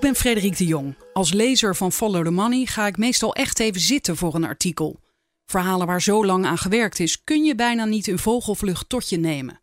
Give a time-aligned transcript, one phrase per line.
[0.00, 0.94] Ik ben Frederik de Jong.
[1.12, 5.00] Als lezer van Follow the Money ga ik meestal echt even zitten voor een artikel.
[5.46, 9.16] Verhalen waar zo lang aan gewerkt is, kun je bijna niet in vogelvlucht tot je
[9.16, 9.62] nemen.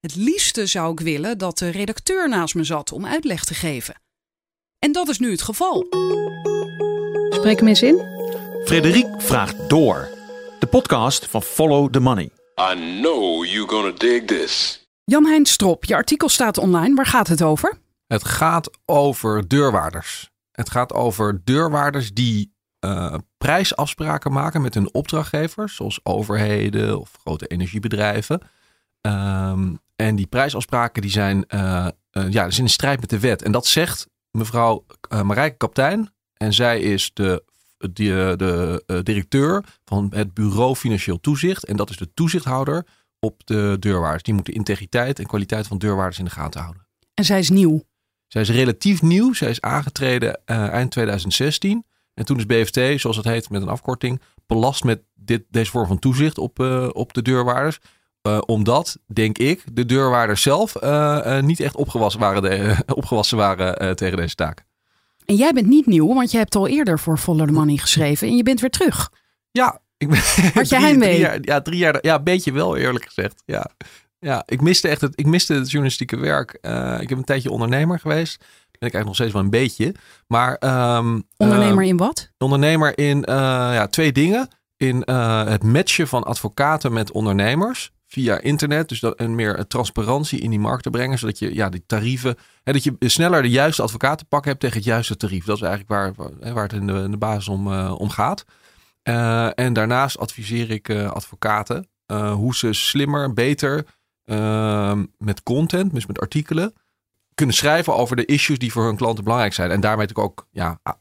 [0.00, 3.94] Het liefste zou ik willen dat de redacteur naast me zat om uitleg te geven.
[4.78, 5.86] En dat is nu het geval.
[7.28, 8.02] Spreek hem eens in.
[8.64, 10.08] Frederik vraagt door.
[10.58, 12.30] De podcast van Follow the Money.
[12.72, 14.84] I know you're gonna dig this.
[15.04, 16.94] Jan-Hein Strop, je artikel staat online.
[16.94, 17.84] Waar gaat het over?
[18.06, 20.30] Het gaat over deurwaarders.
[20.52, 27.46] Het gaat over deurwaarders die uh, prijsafspraken maken met hun opdrachtgevers, zoals overheden of grote
[27.46, 28.40] energiebedrijven.
[29.00, 33.42] Um, en die prijsafspraken die zijn, uh, uh, ja, in strijd met de wet.
[33.42, 34.84] En dat zegt mevrouw
[35.22, 36.10] Marijke Kaptein.
[36.34, 37.44] En zij is de,
[37.78, 41.64] de, de directeur van het Bureau Financieel Toezicht.
[41.64, 42.86] En dat is de toezichthouder
[43.18, 44.22] op de deurwaarders.
[44.22, 46.86] Die moeten integriteit en kwaliteit van deurwaarders in de gaten houden.
[47.14, 47.82] En zij is nieuw.
[48.26, 49.32] Zij is relatief nieuw.
[49.32, 51.84] Zij is aangetreden uh, eind 2016.
[52.14, 55.86] En toen is BFT, zoals het heet met een afkorting, belast met dit, deze vorm
[55.86, 57.78] van toezicht op, uh, op de deurwaarders.
[58.22, 60.74] Uh, omdat, denk ik, de deurwaarders zelf
[61.40, 64.64] niet echt opgewassen waren, de, opgewassen waren tegen deze taak.
[65.24, 68.28] En jij bent niet nieuw, want je hebt al eerder voor Follow the Money geschreven
[68.28, 69.12] en je bent weer terug.
[69.50, 70.18] Ja, ik ben.
[70.54, 71.18] Had je heimwee?
[71.40, 71.98] Ja, drie jaar.
[72.00, 73.42] Ja, een beetje wel, eerlijk gezegd.
[73.46, 73.70] Ja.
[74.18, 76.58] Ja, ik miste echt het, ik miste het journalistieke werk.
[76.62, 78.38] Uh, ik heb een tijdje ondernemer geweest.
[78.78, 79.94] Ben ik eigenlijk nog steeds wel een beetje.
[80.26, 80.50] Maar,
[80.96, 82.32] um, ondernemer uh, in wat?
[82.38, 83.24] Ondernemer in uh,
[83.72, 84.48] ja, twee dingen.
[84.76, 88.88] In het matchen van advocaten met ondernemers via internet.
[88.88, 91.18] Dus dat, en meer transparantie in die markt te brengen.
[91.18, 92.36] Zodat je ja, die tarieven.
[92.62, 95.44] Hè, dat je sneller de juiste advocaten te pakken hebt tegen het juiste tarief.
[95.44, 98.44] Dat is eigenlijk waar, waar het in de, in de basis om, om gaat.
[99.54, 101.88] en daarnaast adviseer ik advocaten
[102.34, 103.84] hoe ze slimmer, beter
[104.26, 106.74] uh, met content, dus met artikelen,
[107.34, 109.70] kunnen schrijven over de issues die voor hun klanten belangrijk zijn.
[109.70, 110.96] En daarmee natuurlijk ook ja, uh,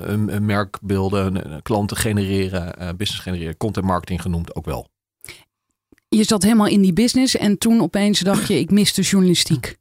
[0.00, 4.88] een, een merk beelden, klanten genereren, uh, business genereren, content marketing genoemd ook wel.
[6.08, 9.76] Je zat helemaal in die business en toen opeens dacht je, ik mis de journalistiek.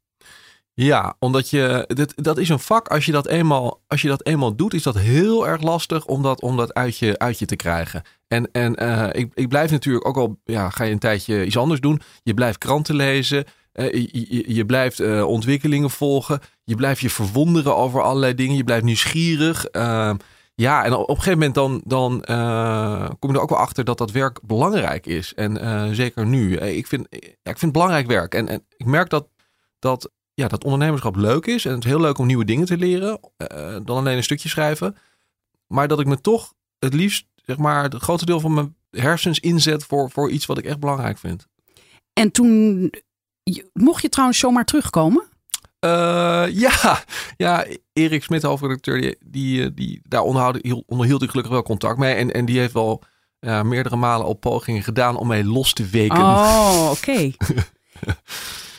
[0.73, 4.25] Ja, omdat je, dit, dat is een vak, als je dat eenmaal, als je dat
[4.25, 7.45] eenmaal doet, is dat heel erg lastig om dat, om dat uit, je, uit je
[7.45, 8.03] te krijgen.
[8.27, 11.57] En, en uh, ik, ik blijf natuurlijk ook al, ja, ga je een tijdje iets
[11.57, 12.01] anders doen.
[12.23, 17.09] Je blijft kranten lezen, uh, je, je, je, blijft uh, ontwikkelingen volgen, je blijft je
[17.09, 19.65] verwonderen over allerlei dingen, je blijft nieuwsgierig.
[19.65, 20.15] Ehm,
[20.55, 22.21] ja, en op een gegeven moment dan, dan
[23.19, 25.33] kom je er ook wel achter dat dat werk belangrijk is.
[25.33, 26.57] En zeker nu.
[26.57, 28.33] Ik vind, ja, ik vind het belangrijk werk.
[28.33, 29.27] En, en ik merk dat,
[29.79, 31.65] dat ja, dat ondernemerschap leuk is.
[31.65, 33.19] En het is heel leuk om nieuwe dingen te leren.
[33.83, 34.95] Dan alleen een stukje schrijven.
[35.67, 39.39] Maar dat ik me toch het liefst, zeg maar, het grootste deel van mijn hersens
[39.39, 41.47] inzet voor, voor iets wat ik echt belangrijk vind.
[42.13, 42.91] En toen,
[43.73, 45.23] mocht je trouwens zomaar terugkomen?
[45.85, 47.03] Uh, ja,
[47.37, 52.13] ja, Erik Smit, hoofdredacteur, die, die, die, daar onderhield, onderhield ik gelukkig wel contact mee.
[52.13, 53.03] En, en die heeft wel
[53.39, 56.17] ja, meerdere malen al pogingen gedaan om mij los te weken.
[56.17, 57.11] Oh, oké.
[57.11, 57.35] Okay.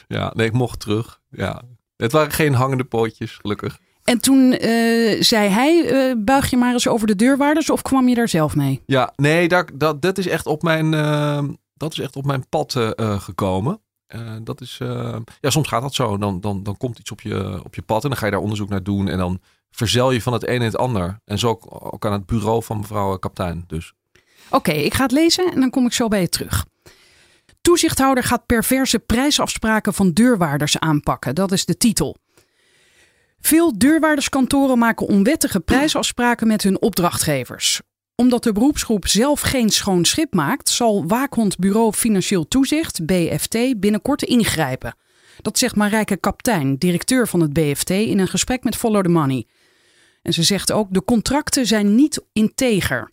[0.09, 1.21] ja, nee, ik mocht terug.
[1.31, 1.63] Ja.
[1.97, 3.79] Het waren geen hangende pootjes, gelukkig.
[4.07, 8.09] En toen uh, zei hij, uh, buig je maar eens over de deurwaarders of kwam
[8.09, 8.83] je daar zelf mee?
[8.87, 11.43] Ja, nee, daar, dat, dat, is echt op mijn, uh,
[11.75, 13.81] dat is echt op mijn pad gekomen.
[14.43, 14.79] dat is,
[15.41, 16.19] ja, soms gaat dat zo.
[16.19, 18.41] Dan, dan, dan komt iets op je, op je pad en dan ga je daar
[18.41, 19.09] onderzoek naar doen.
[19.09, 19.41] En dan
[19.71, 21.21] verzel je van het een en het ander.
[21.25, 23.65] En zo ook, ook aan het bureau van mevrouw kaptein.
[23.67, 23.93] Dus.
[24.47, 26.67] Oké, okay, ik ga het lezen en dan kom ik zo bij je terug.
[27.61, 31.35] Toezichthouder gaat perverse prijsafspraken van deurwaarders aanpakken.
[31.35, 32.17] Dat is de titel.
[33.41, 37.81] Veel deurwaarderskantoren maken onwettige prijsafspraken met hun opdrachtgevers.
[38.15, 44.23] Omdat de beroepsgroep zelf geen schoon schip maakt, zal Waakhond Bureau Financieel Toezicht, BFT, binnenkort
[44.23, 44.97] ingrijpen.
[45.41, 49.47] Dat zegt Marijke Kaptein, directeur van het BFT, in een gesprek met Follow the Money.
[50.23, 53.11] En ze zegt ook: de contracten zijn niet integer.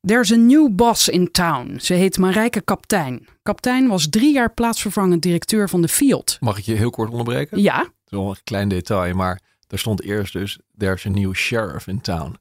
[0.00, 1.78] There's a new boss in town.
[1.80, 3.28] Ze heet Marijke Kaptein.
[3.42, 6.36] Kaptein was drie jaar plaatsvervangend directeur van de Field.
[6.40, 7.62] Mag ik je heel kort onderbreken?
[7.62, 7.94] Ja.
[8.08, 10.58] Dat is wel een klein detail, maar er stond eerst dus...
[10.76, 12.36] There's a new sheriff in town.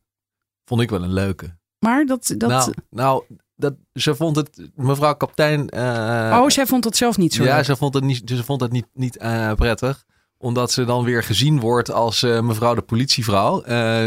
[0.65, 1.57] Vond ik wel een leuke.
[1.79, 2.33] Maar dat...
[2.37, 2.49] dat...
[2.49, 3.23] Nou, nou
[3.55, 4.69] dat, ze vond het...
[4.75, 5.75] Mevrouw Kaptein...
[5.75, 6.39] Uh...
[6.41, 7.65] oh, zij vond het zelf niet zo Ja, leuk.
[7.65, 10.05] ze vond het niet, ze vond het niet, niet uh, prettig
[10.37, 13.61] omdat ze dan weer gezien wordt als uh, mevrouw de politievrouw,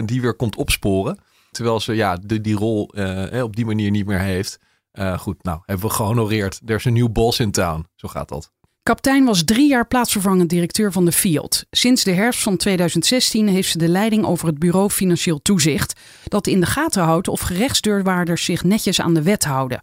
[0.04, 1.18] die weer komt opsporen.
[1.50, 2.82] Terwijl ze ja, de, die rol
[3.42, 4.58] op die manier niet meer heeft.
[5.16, 6.60] Goed, nou, hebben we gehonoreerd.
[6.66, 7.86] Er is een nieuw boss in town.
[7.94, 8.52] Zo gaat dat.
[8.88, 11.64] Kaptein was drie jaar plaatsvervangend directeur van de Field.
[11.70, 16.46] Sinds de herfst van 2016 heeft ze de leiding over het Bureau Financieel Toezicht, dat
[16.46, 19.80] in de gaten houdt of gerechtsdeurwaarders zich netjes aan de wet houden.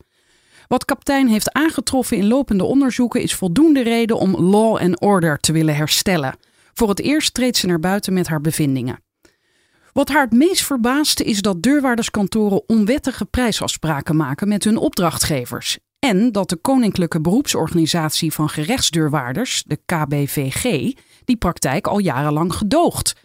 [0.67, 5.51] Wat kaptein heeft aangetroffen in lopende onderzoeken is voldoende reden om law and order te
[5.51, 6.35] willen herstellen.
[6.73, 9.03] Voor het eerst treedt ze naar buiten met haar bevindingen.
[9.91, 15.77] Wat haar het meest verbaasde is dat deurwaarderskantoren onwettige prijsafspraken maken met hun opdrachtgevers.
[16.05, 20.93] En dat de Koninklijke Beroepsorganisatie van Gerechtsdeurwaarders, de KBVG,
[21.25, 23.15] die praktijk al jarenlang gedoogt.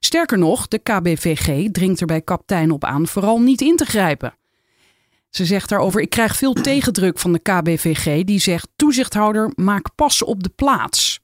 [0.00, 4.34] Sterker nog, de KBVG dringt er bij kaptein op aan vooral niet in te grijpen.
[5.30, 10.22] Ze zegt daarover: Ik krijg veel tegendruk van de KBVG, die zegt: Toezichthouder, maak pas
[10.22, 11.20] op de plaats.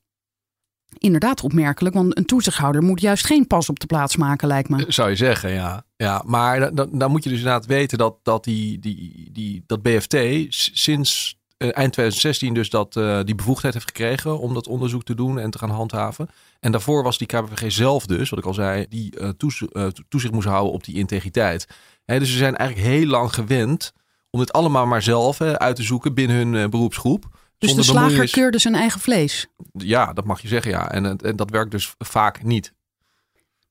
[0.98, 4.84] Inderdaad opmerkelijk, want een toezichthouder moet juist geen pas op de plaats maken, lijkt me.
[4.88, 5.84] Zou je zeggen, ja.
[5.96, 9.82] ja maar dan, dan, moet je dus inderdaad weten dat, dat, die, die, die, dat
[9.82, 10.16] BFT
[10.48, 15.14] sinds eh, eind 2016 dus dat, eh, die bevoegdheid heeft gekregen om dat onderzoek te
[15.14, 16.28] doen en te gaan handhaven.
[16.60, 19.86] En daarvoor was die KBVG zelf dus, wat ik al zei, die eh, toez- eh,
[20.08, 21.66] toezicht moest houden op die integriteit.
[22.04, 23.92] Dus ze zijn eigenlijk heel lang gewend
[24.30, 27.24] om dit allemaal maar zelf uit te zoeken binnen hun eh, beroepsgroep.
[27.58, 29.46] Dus de slager keurde zijn eigen vlees.
[29.72, 30.90] Ja, dat mag je zeggen, ja.
[30.90, 32.72] En, en dat werkt dus vaak niet.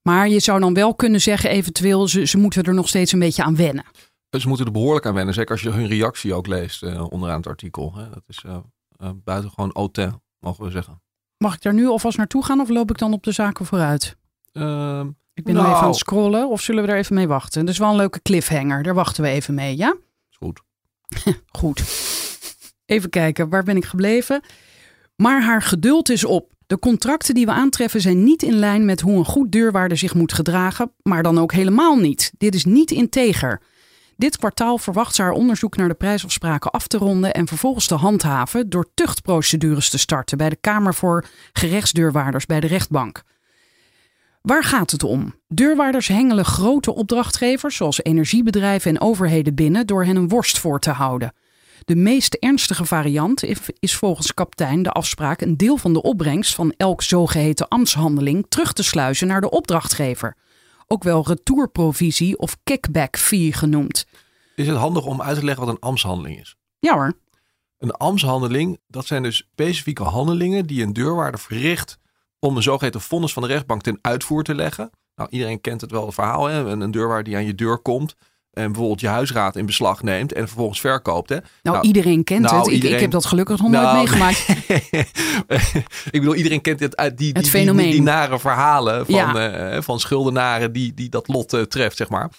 [0.01, 3.19] Maar je zou dan wel kunnen zeggen, eventueel, ze, ze moeten er nog steeds een
[3.19, 3.85] beetje aan wennen.
[4.29, 5.33] Dus Ze moeten er behoorlijk aan wennen.
[5.33, 7.93] Zeker als je hun reactie ook leest eh, onderaan het artikel.
[7.95, 8.09] Hè.
[8.09, 8.57] Dat is eh
[8.97, 11.01] eh, buitengewoon autain, mogen we zeggen.
[11.37, 14.17] Mag ik daar nu alvast naartoe gaan of loop ik dan op de zaken vooruit?
[14.51, 15.73] Ehm, Ik ben nog Nou.
[15.75, 17.65] even aan het scrollen of zullen we er even mee wachten?
[17.65, 19.95] Dat is wel een leuke cliffhanger, daar wachten we even mee, ja?
[20.29, 20.61] is goed.
[21.51, 21.83] Goed.
[22.85, 24.41] Even kijken, waar ben ik gebleven?
[25.15, 26.51] Maar haar geduld is op.
[26.67, 30.13] De contracten die we aantreffen zijn niet in lijn met hoe een goed deurwaarder zich
[30.13, 32.31] moet gedragen, maar dan ook helemaal niet.
[32.37, 33.61] Dit is niet integer.
[34.17, 37.95] Dit kwartaal verwacht ze haar onderzoek naar de prijsafspraken af te ronden en vervolgens te
[37.95, 43.23] handhaven door tuchtprocedures te starten bij de Kamer voor Gerechtsdeurwaarders bij de rechtbank.
[44.41, 45.35] Waar gaat het om?
[45.47, 50.91] Deurwaarders hengelen grote opdrachtgevers zoals energiebedrijven en overheden binnen door hen een worst voor te
[50.91, 51.33] houden.
[51.85, 53.43] De meest ernstige variant
[53.79, 58.73] is- volgens kaptein de afspraak een deel van de opbrengst van elk zogeheten ambtshandeling terug
[58.73, 60.37] te sluizen naar de opdrachtgever.
[60.87, 64.05] Ook wel retourprovisie of kickback fee genoemd.
[64.55, 66.55] Is het handig om uit te leggen wat een ambtshandeling is?
[66.79, 67.13] Ja hoor,
[67.77, 71.97] Een ambtshandeling, dat zijn dus specifieke handelingen die een deurwaarder verricht
[72.39, 74.89] om een zogeheten vonnis van de rechtbank ten uitvoer te leggen.
[75.15, 76.45] Nou, iedereen kent het wel, het verhaal.
[76.45, 76.59] Hè?
[76.59, 78.15] Een, een deurwaarder die aan je deur komt
[78.53, 81.29] en bijvoorbeeld je huisraad in beslag neemt en vervolgens verkoopt.
[81.29, 81.35] Hè?
[81.35, 82.67] nou, Nou, iedereen kent nou, het.
[82.67, 84.45] Ik, ik heb dat gelukkig nog nooit Nou, meegemaakt.
[86.11, 89.15] ik bedoel, iedereen kent het uit die, die, Het die, die, die nare verhalen van,
[89.15, 89.49] Ja.
[89.71, 92.31] eh, van schuldenaren die, die dat lot eh, treft, zeg maar.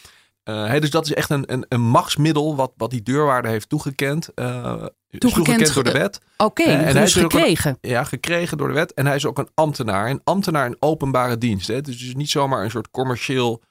[0.42, 3.68] Eh, hè, dus dat is echt een, een, een machtsmiddel wat, wat die deurwaarder heeft
[3.68, 4.28] toegekend.
[4.34, 6.20] eh, is Toegekend, door de wet.
[6.36, 7.78] Oké, Eh, en hij dus is ook een- gekregen.
[7.80, 8.94] Ja, gekregen door de wet.
[8.94, 10.10] En hij is ook een ambtenaar.
[10.10, 11.68] Een ambtenaar in openbare dienst.
[11.68, 11.74] Hè.
[11.74, 13.62] Het is dus niet zomaar een soort commercieel,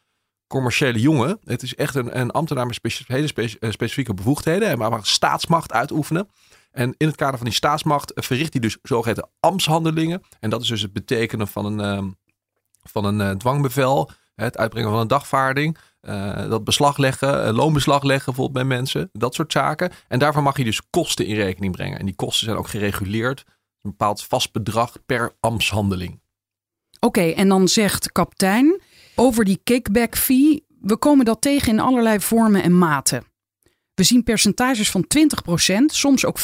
[0.47, 1.39] commerciële jongen.
[1.43, 4.67] Het is echt een, een ambtenaar met hele eh, specifieke bevoegdheden.
[4.67, 6.29] Hij mag staatsmacht uitoefenen.
[6.71, 10.21] En in het kader van die staatsmacht verricht hij dus zogeheten ambtshandelingen.
[10.39, 12.09] En dat is dus het betekenen van een, ehm,
[12.83, 14.09] van een eh, dwangbevel.
[14.35, 15.77] Het uitbrengen van een dagvaarding.
[16.01, 19.09] eh, dat beslag leggen, loonbeslag leggen bijvoorbeeld bij mensen.
[19.11, 19.91] Dat soort zaken.
[20.07, 21.99] En daarvan mag je dus kosten in rekening brengen.
[21.99, 23.43] En die kosten zijn ook gereguleerd.
[23.81, 26.21] Een bepaald vast bedrag per ambtshandeling.
[26.99, 28.81] Oké, en dan zegt kaptein
[29.15, 30.65] over die kickback fee.
[30.81, 33.23] We komen dat tegen in allerlei vormen en maten.
[33.93, 36.43] We zien percentages van 20%, soms ook 40%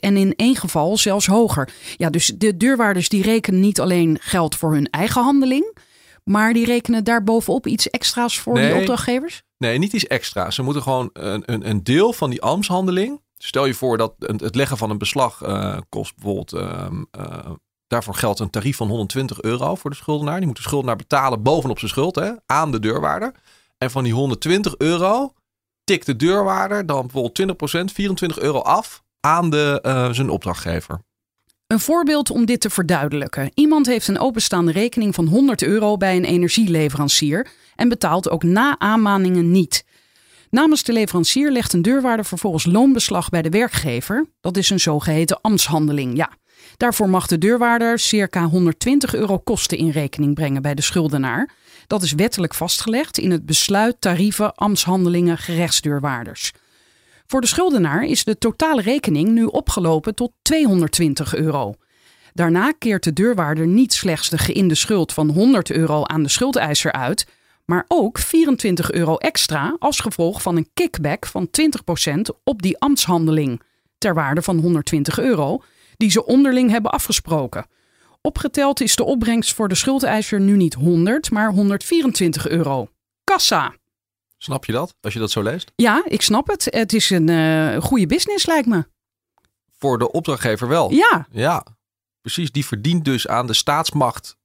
[0.00, 1.72] en in één geval zelfs hoger.
[1.96, 5.76] Ja, dus de deurwaarders die rekenen niet alleen geld voor hun eigen handeling,
[6.24, 8.68] maar die rekenen daarbovenop iets extra's voor Nee.
[8.70, 9.42] die opdrachtgevers?
[9.58, 10.54] Nee, niet iets extra's.
[10.54, 13.20] Ze moeten gewoon een, een, een deel van die ambtshandeling.
[13.38, 16.52] Stel je voor dat het leggen van een beslag eh, kost bijvoorbeeld.
[16.52, 17.50] ehm, eh,
[17.86, 20.36] daarvoor geldt een tarief van 120 euro voor de schuldenaar.
[20.36, 23.34] Die moet de schuldenaar betalen bovenop zijn schuld hè, aan de deurwaarder.
[23.78, 25.32] En van die 120 euro
[25.84, 31.00] tikt de deurwaarder dan bijvoorbeeld 20%, 24 euro af aan de, eh, zijn opdrachtgever.
[31.66, 33.50] Een voorbeeld om dit te verduidelijken.
[33.54, 38.78] Iemand heeft een openstaande rekening van 100 euro bij een energieleverancier en betaalt ook na
[38.78, 39.84] aanmaningen niet.
[40.50, 44.26] Namens de leverancier legt een deurwaarder vervolgens loonbeslag bij de werkgever.
[44.40, 46.30] Dat is een zogeheten ambtshandeling, ja.
[46.76, 51.50] Daarvoor mag de deurwaarder circa 120 euro kosten in rekening brengen bij de schuldenaar.
[51.86, 56.52] Dat is wettelijk vastgelegd in het besluit tarieven ambtshandelingen gerechtsdeurwaarders.
[57.26, 61.74] Voor de schuldenaar is de totale rekening nu opgelopen tot 220 euro.
[62.32, 66.92] Daarna keert de deurwaarder niet slechts de geïnde schuld van 100 euro aan de schuldeiser
[66.92, 67.26] uit,
[67.64, 73.62] maar ook 24 euro extra als gevolg van een kickback van 20% op die ambtshandeling,
[73.98, 75.62] ter waarde van 120 euro,
[75.96, 77.66] die ze onderling hebben afgesproken.
[78.20, 82.88] Opgeteld is de opbrengst voor de schuldeiser nu niet 100, maar 124 euro.
[83.24, 83.74] Kassa!
[84.38, 85.72] Snap je dat, als je dat zo leest?
[85.76, 86.66] Ja, ik snap het.
[86.70, 88.84] Het is een eh, goede business, lijkt me.
[89.78, 90.92] Voor de opdrachtgever wel.
[90.92, 91.66] Ja, Ja,
[92.20, 92.52] precies.
[92.52, 94.36] Die verdient dus aan de staatsmacht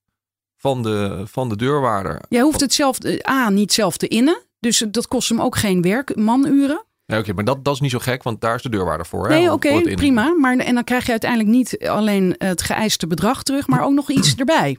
[0.57, 2.21] van de, van de deurwaarder.
[2.29, 4.41] Jij hoeft het zelf, eh, A, niet zelf te innen.
[4.59, 6.85] Dus dat kost hem ook geen werk, manuren.
[7.11, 9.27] Ja, oké, maar dat, dat is niet zo gek, want daar is de deurwaarder voor.
[9.29, 10.35] hè, Nee, oké, prima.
[10.39, 14.09] Maar, en dan krijg je uiteindelijk niet alleen het geëiste bedrag terug, maar ook nog
[14.09, 14.77] iets erbij.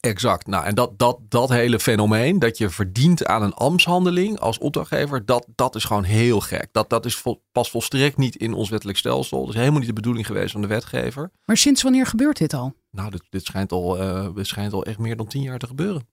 [0.00, 0.46] Exact.
[0.46, 5.24] Nou, en dat, dat, dat hele fenomeen dat je verdient aan een ambtshandeling als opdrachtgever,
[5.24, 6.68] dat, dat is gewoon heel gek.
[6.72, 9.40] Dat, dat is vol, pas volstrekt niet in ons wettelijk stelsel.
[9.40, 11.30] Dat is helemaal niet de bedoeling geweest van de wetgever.
[11.44, 12.74] Maar sinds wanneer gebeurt dit al?
[12.90, 15.66] Nou, dit, dit, schijnt al, eh, dit schijnt al echt meer dan tien jaar te
[15.66, 16.08] gebeuren.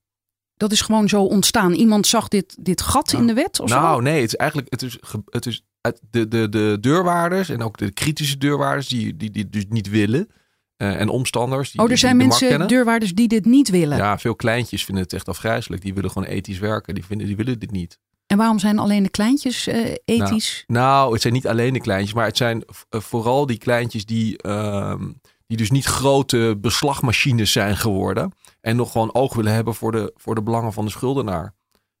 [0.62, 1.72] Dat is gewoon zo ontstaan.
[1.72, 3.74] Iemand zag dit, dit gat Nou, in de wet of zo?
[3.74, 4.98] Nou, nee, het is eigenlijk het is,
[5.30, 5.64] het is
[6.10, 10.28] de, de, de deurwaarders en ook de kritische deurwaarders die, die, die dus niet willen.
[10.76, 11.70] eh, en omstanders.
[11.70, 13.96] Die, oh, er zijn mensen, deurwaarders, die dit niet willen.
[13.96, 15.82] Ja, veel kleintjes vinden het echt afgrijzelijk.
[15.82, 16.94] Die willen gewoon ethisch werken.
[16.94, 17.98] Die, vinden, die willen dit niet.
[18.26, 20.64] En waarom zijn alleen de kleintjes eh, ethisch?
[20.66, 24.38] Nou, het zijn niet alleen de kleintjes, maar het zijn eh, vooral die kleintjes die,
[24.38, 25.10] ehm,
[25.46, 28.32] die dus niet grote beslagmachines zijn geworden.
[28.62, 31.54] En nog gewoon oog willen hebben voor de, voor de belangen van de schuldenaar.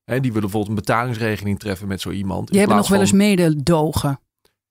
[0.04, 2.48] Hè, die willen bijvoorbeeld een betalingsregeling treffen met zo iemand.
[2.48, 4.20] Die hebben nog wel eens van- mededogen.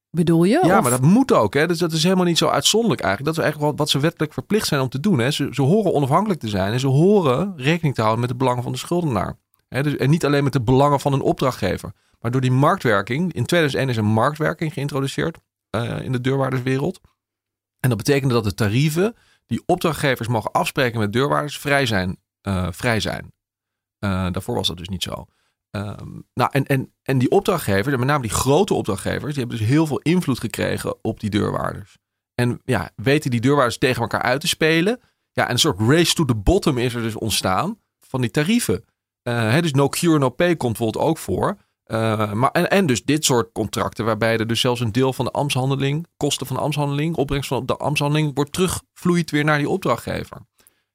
[0.10, 0.60] Bedoel je?
[0.66, 1.54] Ja, Of- maar dat moet ook.
[1.54, 1.68] Hè?
[1.68, 3.36] Dus dat is helemaal niet zo uitzonderlijk eigenlijk.
[3.36, 5.20] Dat is eigenlijk wat, wat ze wettelijk verplicht zijn om te doen.
[5.20, 5.32] Hè?
[5.32, 8.64] Ze, ze horen onafhankelijk te zijn en ze horen rekening te houden met de belangen
[8.64, 9.38] van de schuldenaar.
[9.68, 9.84] Hè?
[9.84, 11.92] Dus, en niet alleen met de belangen van een opdrachtgever.
[12.20, 15.38] Maar door die marktwerking, in 2001 is een marktwerking geïntroduceerd
[15.70, 17.00] eh, in de deurwaarderswereld.
[17.80, 19.16] En dat betekende dat de tarieven
[19.52, 22.20] die opdrachtgevers mogen afspreken met deurwaarders vrij zijn.
[22.42, 23.34] eh, vrij zijn.
[24.00, 25.26] Eh, daarvoor was dat dus niet zo.
[25.72, 29.68] Ehm, nou, en, en, en die opdrachtgevers, met name die grote opdrachtgevers, die hebben dus
[29.68, 31.98] heel veel invloed gekregen op die deurwaarders.
[32.36, 35.00] En ja, weten die deurwaarders tegen elkaar uit te spelen.
[35.32, 38.86] Ja, en een soort race to the bottom is er dus ontstaan van die tarieven.
[39.22, 41.58] Eh, hè, dus no cure, no pay komt bijvoorbeeld ook voor.
[41.92, 45.26] Eh, maar, en, en dus dit soort contracten, waarbij er dus zelfs een deel van
[45.26, 49.70] de ambtshandeling, kosten van de ambtshandeling, opbrengst van de ambtshandeling, wordt terugvloeit weer naar die
[49.70, 50.38] opdrachtgever.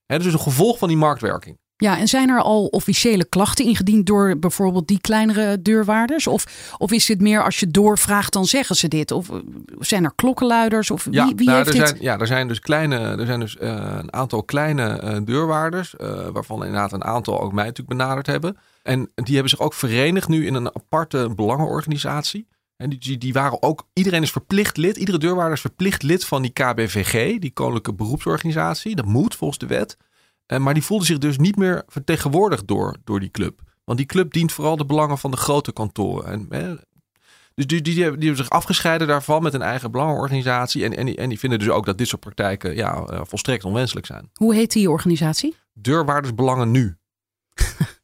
[0.06, 1.58] Hè, dus een gevolg van die marktwerking.
[1.78, 6.26] Ja, en zijn er al officiële klachten ingediend door bijvoorbeeld die kleinere deurwaarders?
[6.26, 9.10] Of, of is dit meer als je doorvraagt, dan zeggen ze dit?
[9.10, 9.36] Of eh,
[9.78, 10.90] zijn er klokkenluiders?
[10.90, 11.88] Of wie, Ja, wie nou, heeft er dit?
[11.88, 15.94] zijn, ja, er zijn dus, kleine, er zijn dus eh, een aantal kleine eh, deurwaarders,
[16.32, 18.56] waarvan inderdaad een aantal ook mij natuurlijk benaderd hebben.
[18.82, 22.46] En die hebben zich ook verenigd nu in een aparte belangenorganisatie.
[22.76, 26.42] En die, die waren ook, iedereen is verplicht lid, iedere deurwaarder is verplicht lid van
[26.42, 28.96] die KBVG, die Koninklijke Beroepsorganisatie.
[28.96, 29.96] Dat moet volgens de wet.
[30.46, 33.60] Eh, maar die voelde zich dus niet meer vertegenwoordigd door, door die club.
[33.84, 36.50] Want die club dient vooral de belangen van de grote kantoren.
[36.50, 36.80] En,
[37.54, 40.84] dus die, die, die, hebben, die hebben zich afgescheiden daarvan met een eigen belangenorganisatie.
[40.84, 43.64] En, en, die, en die vinden dus ook dat dit soort praktijken ja, eh, volstrekt
[43.64, 44.30] onwenselijk zijn.
[44.32, 45.56] Hoe heet die organisatie?
[45.72, 46.96] Deurwaardersbelangen nu.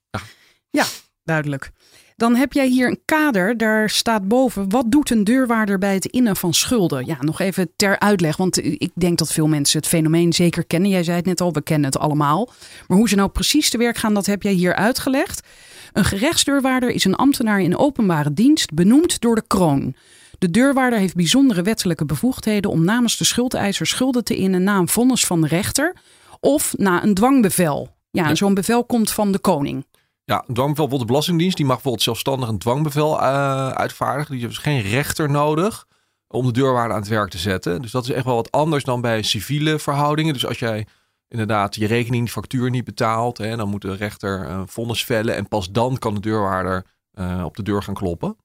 [1.25, 1.72] Duidelijk.
[2.16, 4.69] Dan heb jij hier een kader, daar staat boven.
[4.69, 7.07] Wat doet een deurwaarder bij het innen van schulden?
[7.07, 10.90] Ja, nog even ter uitleg, want ik denk dat veel mensen het fenomeen zeker kennen.
[10.90, 12.50] Jij zei het net al, we kennen het allemaal.
[12.88, 15.47] Maar hoe ze nou precies te werk gaan, dat heb jij hier uitgelegd.
[15.92, 19.95] Een gerechtsdeurwaarder is een ambtenaar in openbare dienst, benoemd door de kroon.
[20.38, 24.88] De deurwaarder heeft bijzondere wettelijke bevoegdheden om namens de schuldeiser schulden te innen na een
[24.88, 25.97] vonnis van de rechter
[26.40, 27.88] of na een dwangbevel.
[28.11, 28.35] Ja, Ja.
[28.35, 29.85] zo'n bevel komt van de koning.
[30.25, 34.33] Ja, een dwangbevel, bijvoorbeeld de Belastingdienst, die mag bijvoorbeeld zelfstandig een dwangbevel eh, uitvaardigen.
[34.33, 35.87] Die heeft dus geen rechter nodig
[36.29, 37.83] om de deurwaarder aan het werk te zetten.
[37.83, 40.33] Dus dat is echt wel wat anders dan bij civiele verhoudingen.
[40.33, 40.87] Dus als jij
[41.29, 45.37] inderdaad je rekening, factuur niet betaalt, hè, dan moet de rechter een vonnis vellen.
[45.37, 48.37] En pas dan kan de deurwaarder eh, op de deur gaan kloppen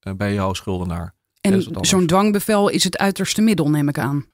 [0.00, 1.14] eh, bij jouw schuldenaar.
[1.40, 4.26] En zo'n dwangbevel is het uiterste middel, neem ik aan.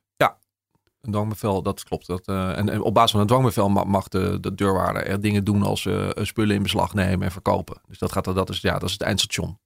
[1.03, 2.07] Een dwangbevel, dat klopt.
[2.07, 5.45] Dat, eh, en, op basis van een dwangbevel ma- mag de, de deurwaarder er dingen
[5.45, 7.81] doen als eh, spullen in beslag nemen en verkopen.
[7.89, 9.59] Dus dat, gaat, dat, is, ja, dat is het eindstation.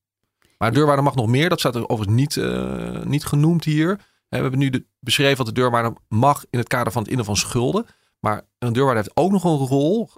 [0.58, 1.48] Maar de deurwaarder mag nog meer.
[1.48, 3.96] Dat staat er overigens niet, eh, niet genoemd hier.
[4.28, 7.26] We hebben nu de, beschreven wat de deurwaarder mag in het kader van het innen
[7.26, 7.86] van schulden.
[8.20, 10.10] Maar een deurwaarder heeft ook nog een rol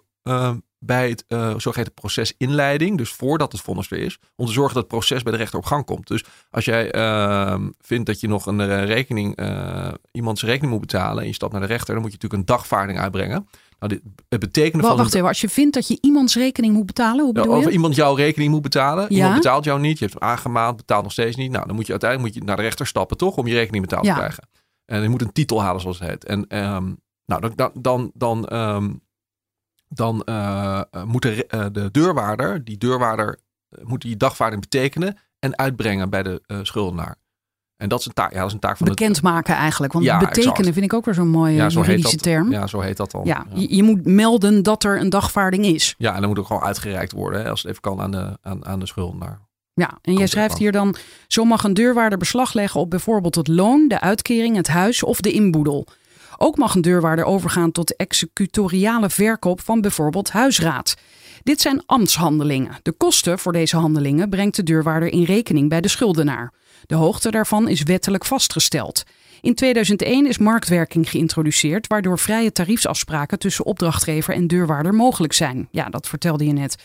[0.78, 2.98] bij het uh, zogeheten procesinleiding.
[2.98, 4.18] Dus voordat het vonnis er is.
[4.36, 6.06] Om te zorgen dat het proces bij de rechter op gang komt.
[6.06, 10.80] Dus als jij uh, vindt dat je nog een uh, rekening, uh, iemands rekening moet
[10.80, 11.22] betalen.
[11.22, 11.94] En je stapt naar de rechter.
[11.94, 13.48] Dan moet je natuurlijk een dagvaarding uitbrengen.
[13.78, 16.74] Nou, dit, het betekent Wacht, van wacht even, als je vindt dat je iemands rekening
[16.74, 17.70] moet betalen, hoe bedoel of je?
[17.70, 19.04] iemand jouw rekening moet betalen.
[19.08, 19.16] Ja?
[19.16, 19.98] Iemand betaalt jou niet.
[19.98, 21.50] Je hebt hem aangemaand, betaalt nog steeds niet.
[21.50, 23.36] Nou, dan moet je uiteindelijk moet je naar de rechter stappen, toch?
[23.36, 24.12] Om je rekening betaald Ja.
[24.12, 24.48] te krijgen.
[24.84, 26.24] En je moet een titel halen, zoals het heet.
[26.24, 29.00] En um, nou, dan, dan, dan, dan, um,
[29.88, 33.38] dan uh, moet de, uh, de, deurwaarder, die deurwaarder,
[33.82, 37.16] moet die dagvaarding betekenen en uitbrengen bij de schuldenaar.
[37.76, 39.92] En dat is een taak, ja, dat is een taak van Bekendmaken eigenlijk.
[39.92, 40.72] Want Ja, betekenen exact.
[40.72, 42.50] vind ik ook weer zo'n mooie ja, zo heet juridische dat, term.
[42.50, 43.22] Ja, zo heet dat dan.
[43.24, 45.94] Ja, Je, je moet melden dat er een dagvaarding is.
[45.98, 48.38] Ja, en dan moet ook gewoon uitgereikt worden, hè, als het even kan aan de,
[48.42, 49.40] aan, aan de schuldenaar.
[49.74, 53.48] Ja, en jij schrijft hier dan: zo mag een deurwaarder beslag leggen op bijvoorbeeld het
[53.48, 55.86] loon, de uitkering, het huis of de inboedel.
[56.40, 60.94] Ook mag een deurwaarder overgaan tot executoriale verkoop van bijvoorbeeld huisraad.
[61.42, 62.76] Dit zijn ambtshandelingen.
[62.82, 66.52] De kosten voor deze handelingen brengt de deurwaarder in rekening bij de schuldenaar.
[66.86, 69.02] De hoogte daarvan is wettelijk vastgesteld.
[69.40, 75.68] In 2001 is marktwerking geïntroduceerd, waardoor vrije tariefsafspraken tussen opdrachtgever en deurwaarder mogelijk zijn.
[75.70, 76.76] Ja, dat vertelde je net.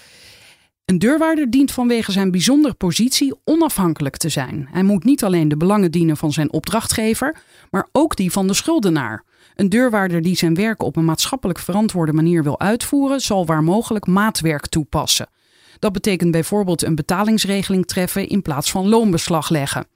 [0.94, 4.68] Een deurwaarder dient vanwege zijn bijzondere positie onafhankelijk te zijn.
[4.72, 8.54] Hij moet niet alleen de belangen dienen van zijn opdrachtgever, maar ook die van de
[8.54, 9.24] schuldenaar.
[9.56, 14.08] Een deurwaarder die zijn werk op een maatschappelijk verantwoorde manier wil uitvoeren, zal waar mogelijk
[14.08, 15.30] maatwerk toepassen.
[15.80, 19.88] Dat betekent bijvoorbeeld een betalingsregeling treffen in plaats van loonbeslag leggen.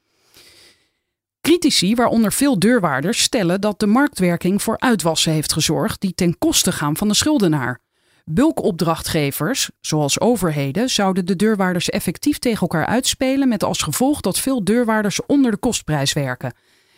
[1.42, 6.72] Critici, waaronder veel deurwaarders, stellen dat de marktwerking voor uitwassen heeft gezorgd die ten koste
[6.72, 7.82] gaan van de schuldenaar.
[8.30, 14.64] Bulkopdrachtgevers, zoals overheden, zouden de deurwaarders effectief tegen elkaar uitspelen met als gevolg dat veel
[14.64, 16.54] deurwaarders onder de kostprijs werken.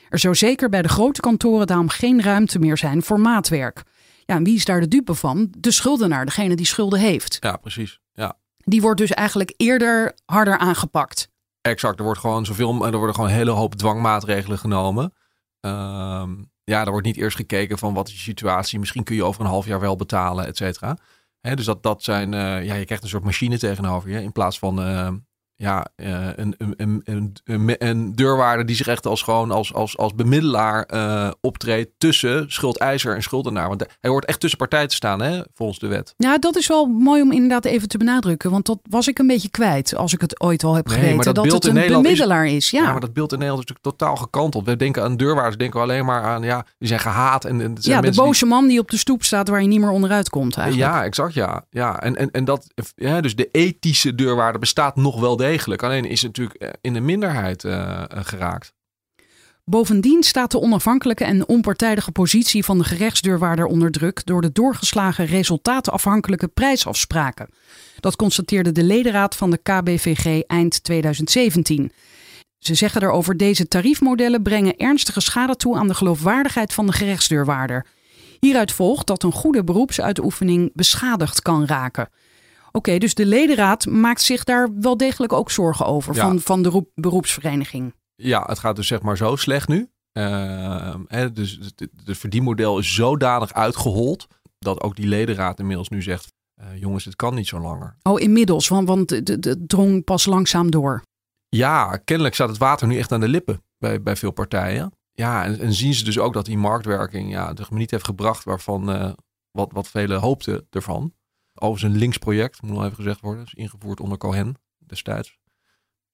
[0.10, 3.84] Er zou zeker bij de grote kantoren daarom geen ruimte meer zijn voor maatwerk.
[4.26, 5.48] Ja, en wie is daar de dupe van?
[5.58, 7.38] De schuldenaar, degene die schulden heeft.
[7.40, 8.00] Ja, precies.
[8.14, 8.38] Ja.
[8.58, 11.30] Die wordt dus eigenlijk eerder harder aangepakt.
[11.62, 15.14] Exact, er wordt gewoon zoveel, er worden gewoon een hele hoop dwangmaatregelen genomen.
[15.60, 16.32] Ehm,
[16.64, 18.80] ja, er wordt niet eerst gekeken van wat is je situatie.
[18.80, 20.98] Misschien kun je over een half jaar wel betalen, et cetera.
[21.42, 24.22] Dus dat, dat zijn, eh, ja, je krijgt een soort machine tegenover je.
[24.22, 25.12] In plaats van eh,
[25.62, 30.16] ja, eh, een, een, een, een, deurwaarder die zich echt als gewoon als, als, als
[30.16, 33.68] bemiddelaar eh, optreedt tussen schuldeiser en schuldenaar.
[33.68, 36.14] Want hij hoort echt tussen partijen te staan, hè, volgens de wet.
[36.18, 38.52] Ja, dat is wel mooi om inderdaad even te benadrukken.
[38.52, 41.16] Want dat was ik een beetje kwijt als ik het ooit al heb Nee, geweten.
[41.16, 42.70] maar dat dat, beeld het in een Nederland is- bemiddelaar is.
[42.70, 44.66] Ja, Ja, maar dat beeld in Nederland is natuurlijk totaal gekanteld.
[44.66, 47.46] We denken aan deurwaarders, denken we alleen maar aan, ja, die zijn gehaat.
[47.46, 49.62] En, en het zijn ja de die- boze man die op de stoep staat waar
[49.62, 50.92] je niet meer onderuit komt eigenlijk.
[50.92, 51.66] Ja, exact, ja.
[51.70, 52.00] ja.
[52.02, 55.48] En, en, en dat, ja, dus de ethische deurwaarder bestaat nog wel degelijk.
[55.84, 58.74] Alleen is het natuurlijk eh, in de minderheid eh, eh, geraakt.
[59.64, 65.26] Bovendien staat de onafhankelijke en onpartijdige positie van de gerechtsdeurwaarder onder druk door de doorgeslagen
[65.26, 67.50] resultaatafhankelijke prijsafspraken.
[68.00, 71.92] Dat constateerde de ledenraad van de KBVG eind 2017.
[72.60, 77.86] Ze zeggen daarover deze tariefmodellen brengen ernstige schade toe aan de geloofwaardigheid van de gerechtsdeurwaarder.
[78.40, 82.10] Hieruit volgt dat een goede beroepsuitoefening beschadigd kan raken.
[82.72, 86.22] Oké, dus de ledenraad maakt zich daar wel degelijk ook zorgen over Ja.
[86.22, 87.94] van, van de roep- beroepsvereniging.
[88.16, 89.90] Ja, het gaat dus zeg maar zo slecht nu.
[90.12, 91.60] Ehm, hè, dus
[92.06, 94.28] het, verdienmodel is zodanig uitgehold
[94.60, 97.96] dat ook die ledenraad inmiddels nu zegt: eh, jongens, het kan niet zo langer.
[98.04, 101.02] Oh, inmiddels, want, want het drong pas langzaam door.
[101.50, 104.92] Ja, kennelijk staat het water nu echt aan de lippen bij, bij veel partijen.
[105.12, 108.44] Ja, en, en zien ze dus ook dat die marktwerking ja, de niet heeft gebracht
[108.44, 109.12] waarvan eh,
[109.52, 111.14] wat, wat velen hoopten ervan.
[111.60, 113.44] Overigens een links project, moet nog even gezegd worden.
[113.44, 115.38] is ingevoerd onder Cohen destijds.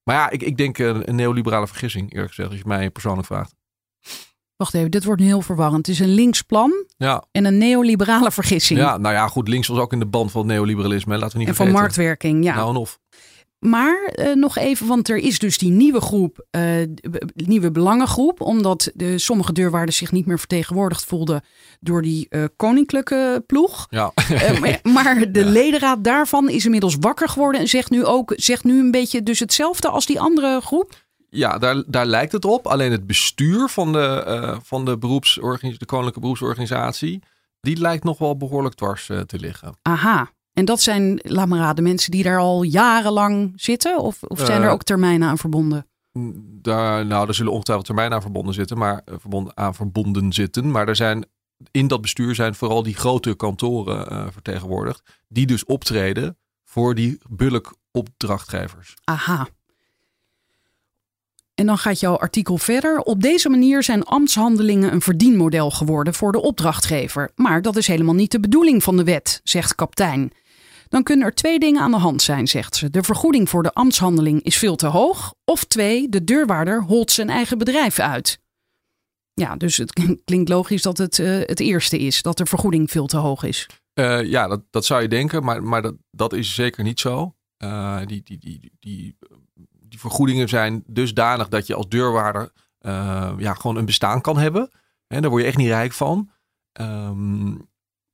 [0.04, 3.28] Maar ja, ik, ik denk eh, een neoliberale vergissing, eerlijk gezegd, als je mij persoonlijk
[3.28, 3.56] vraagt.
[4.56, 5.88] Wacht even, dit wordt heel verwarrend.
[5.88, 8.80] Het is een links plan Ja, en een neoliberale vergissing.
[8.80, 11.38] ja nou ja, goed, links was ook in de band van het neoliberalisme, laten we
[11.38, 12.56] niet en van marktwerking, ja.
[12.56, 13.00] Nou en of.
[13.60, 16.62] Maar eh, nog even, want er is dus die nieuwe groep, eh,
[17.34, 21.44] nieuwe belangengroep, omdat de, sommige deurwaarders zich niet meer vertegenwoordigd voelden
[21.80, 23.86] door die eh, koninklijke ploeg.
[23.90, 24.12] Ja.
[24.60, 25.50] Maar, maar de Ja.
[25.50, 29.40] ledenraad daarvan is inmiddels wakker geworden en zegt nu ook zegt nu een beetje dus
[29.40, 31.04] hetzelfde als die andere groep.
[31.30, 32.68] Ja, daar, daar lijkt het op.
[32.68, 37.24] Alleen het bestuur van de, van de, beroepsorganisatie, de Koninklijke Beroepsorganisatie,
[37.62, 39.78] die lijkt nog wel behoorlijk dwars te liggen.
[39.82, 40.32] Aha.
[40.56, 44.00] En dat zijn, laat maar raden, mensen die daar al jarenlang zitten?
[44.00, 45.88] Of, of zijn er Eh, ook termijnen aan verbonden?
[46.62, 50.72] Daar, nou, daar zullen ongetwijfeld termijnen aan verbonden zitten, maar eh, verbonden, aan verbonden zitten.
[50.72, 51.26] Maar er zijn
[51.72, 57.18] in dat bestuur zijn vooral die grote kantoren eh, vertegenwoordigd, die dus optreden voor die
[57.30, 58.94] bulkopdrachtgevers.
[59.04, 59.48] Aha.
[61.56, 63.00] En dan gaat jouw artikel verder.
[63.00, 67.32] Op deze manier zijn ambtshandelingen een verdienmodel geworden voor de opdrachtgever.
[67.36, 70.32] Maar dat is helemaal niet de bedoeling van de wet, zegt kaptein.
[70.90, 72.90] Dan kunnen er twee dingen aan de hand zijn, zegt ze.
[72.90, 75.34] De vergoeding voor de ambtshandeling is veel te hoog.
[75.46, 78.40] Of twee, de deurwaarder holt zijn eigen bedrijf uit.
[79.34, 79.94] Ja, dus het
[80.26, 83.68] klinkt logisch dat het eh, het eerste is, dat de vergoeding veel te hoog is.
[83.94, 87.36] Eh, ja, dat, dat zou je denken, maar, maar dat, dat is zeker niet zo.
[87.58, 89.18] Eh, die, die, die, die,
[89.80, 94.70] die vergoedingen zijn dusdanig dat je als deurwaarder eh, ja, gewoon een bestaan kan hebben.
[95.08, 96.30] En daar word je echt niet rijk van.
[96.72, 97.56] Ehm,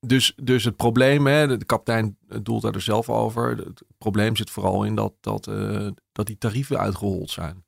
[0.07, 3.49] dus, dus het probleem, hè, de kapitein doelt daar dus zelf over.
[3.57, 7.63] Het probleem zit vooral in dat, dat, eh, dat die tarieven uitgehold zijn.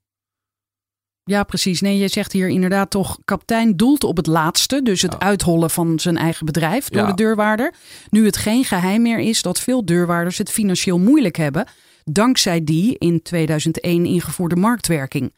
[1.25, 1.81] Ja, precies.
[1.81, 5.19] Nee, je zegt hier inderdaad toch, kaptein doelt op het laatste, dus het Ja.
[5.19, 7.07] uithollen van zijn eigen bedrijf door Ja.
[7.07, 7.73] de deurwaarder.
[8.09, 11.67] Nu het geen geheim meer is dat veel deurwaarders het financieel moeilijk hebben,
[12.03, 15.33] dankzij die in 2001 ingevoerde marktwerking.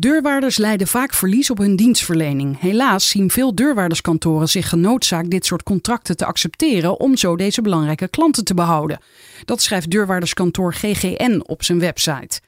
[0.00, 2.60] Deurwaarders lijden vaak verlies op hun dienstverlening.
[2.60, 8.08] Helaas zien veel deurwaarderskantoren zich genoodzaakt dit soort contracten te accepteren om zo deze belangrijke
[8.08, 9.00] klanten te behouden.
[9.44, 12.40] Dat schrijft deurwaarderskantoor GGN op zijn website.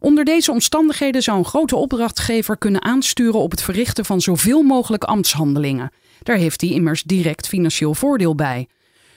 [0.00, 5.04] Onder deze omstandigheden zou een grote opdrachtgever kunnen aansturen op het verrichten van zoveel mogelijk
[5.04, 5.90] ambtshandelingen.
[6.22, 8.68] Daar heeft hij immers direct financieel voordeel bij.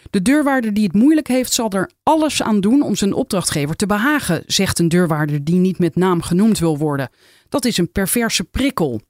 [0.09, 3.85] De deurwaarder die het moeilijk heeft, zal er alles aan doen om zijn opdrachtgever te
[3.85, 7.09] behagen, zegt een deurwaarder die niet met naam genoemd wil worden.
[7.49, 9.01] Dat is een perverse prikkel.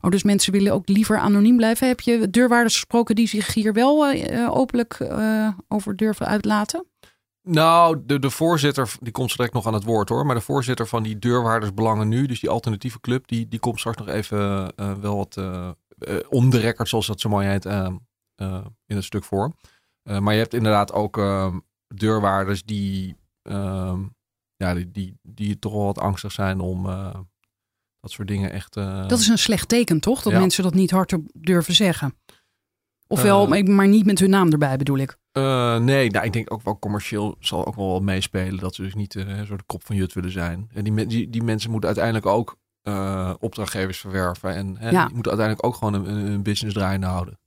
[0.00, 1.88] Oh, dus mensen willen ook liever anoniem blijven.
[1.88, 6.86] Heb je deurwaarders gesproken die zich hier wel uh, openlijk uh, over durven uitlaten?
[7.42, 10.26] Nou, de, de voorzitter, die komt direct nog aan het woord hoor.
[10.26, 13.98] Maar de voorzitter van die deurwaardersbelangen nu, dus die alternatieve club, die, die komt straks
[13.98, 15.70] nog even uh, wel wat uh,
[16.50, 17.64] the record, zoals dat zo mooi heet,
[18.86, 19.52] in het stuk voor.
[20.02, 21.58] maar je hebt inderdaad ook ehm,
[21.94, 24.00] deurwaarders die, ehm,
[24.56, 26.86] ja, die, die, die toch wel wat angstig zijn om
[28.00, 28.74] dat soort dingen echt.
[28.74, 30.22] Dat is een slecht teken, toch?
[30.22, 32.14] Dat mensen dat niet hard durven zeggen.
[33.06, 35.16] Ofwel, maar niet met hun naam erbij bedoel ik.
[35.32, 38.58] Uh, nee, nou, ik denk ook wel commercieel zal ook wel meespelen.
[38.58, 39.12] Dat ze dus niet
[39.46, 40.70] zo de kop van Jut willen zijn.
[40.74, 42.56] En die, die, die mensen moeten uiteindelijk ook
[43.40, 44.54] opdrachtgevers verwerven.
[44.54, 45.04] En hè, ja.
[45.04, 47.38] die moeten uiteindelijk ook gewoon een, een business draaiende houden.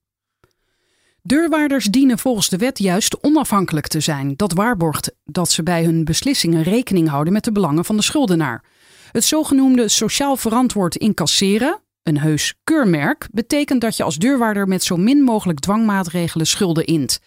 [1.23, 4.33] Deurwaarders dienen volgens de wet juist onafhankelijk te zijn.
[4.35, 8.63] Dat waarborgt dat ze bij hun beslissingen rekening houden met de belangen van de schuldenaar.
[9.11, 14.97] Het zogenoemde sociaal verantwoord incasseren, een heus keurmerk, betekent dat je als deurwaarder met zo
[14.97, 17.19] min mogelijk dwangmaatregelen schulden int.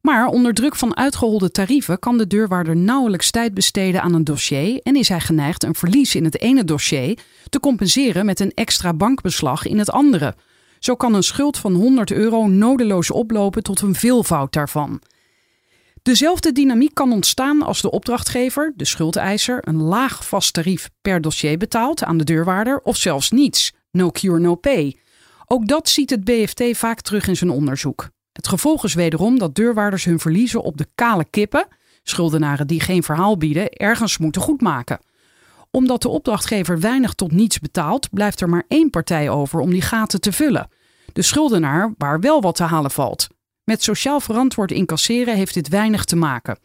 [0.00, 4.80] Maar onder druk van uitgeholde tarieven kan de deurwaarder nauwelijks tijd besteden aan een dossier
[4.82, 8.94] en is hij geneigd een verlies in het ene dossier te compenseren met een extra
[8.94, 10.34] bankbeslag in het andere.
[10.78, 15.00] Zo kan een schuld van 100 euro nodeloos oplopen tot een veelvoud daarvan.
[16.08, 21.58] Dezelfde dynamiek kan ontstaan als de opdrachtgever, de schuldeiser, een laag vast tarief per dossier
[21.58, 24.96] betaalt aan de deurwaarder of zelfs niets, no cure no pay.
[25.46, 28.08] Ook dat ziet het BFT vaak terug in zijn onderzoek.
[28.32, 31.66] Het gevolg is wederom dat deurwaarders hun verliezen op de kale kippen,
[32.02, 35.00] schuldenaren die geen verhaal bieden, ergens moeten goedmaken.
[35.70, 39.82] Omdat de opdrachtgever weinig tot niets betaalt, blijft er maar één partij over om die
[39.82, 40.68] gaten te vullen.
[41.12, 43.28] De schuldenaar waar wel wat te halen valt.
[43.68, 46.58] Met sociaal verantwoord incasseren heeft dit weinig te maken.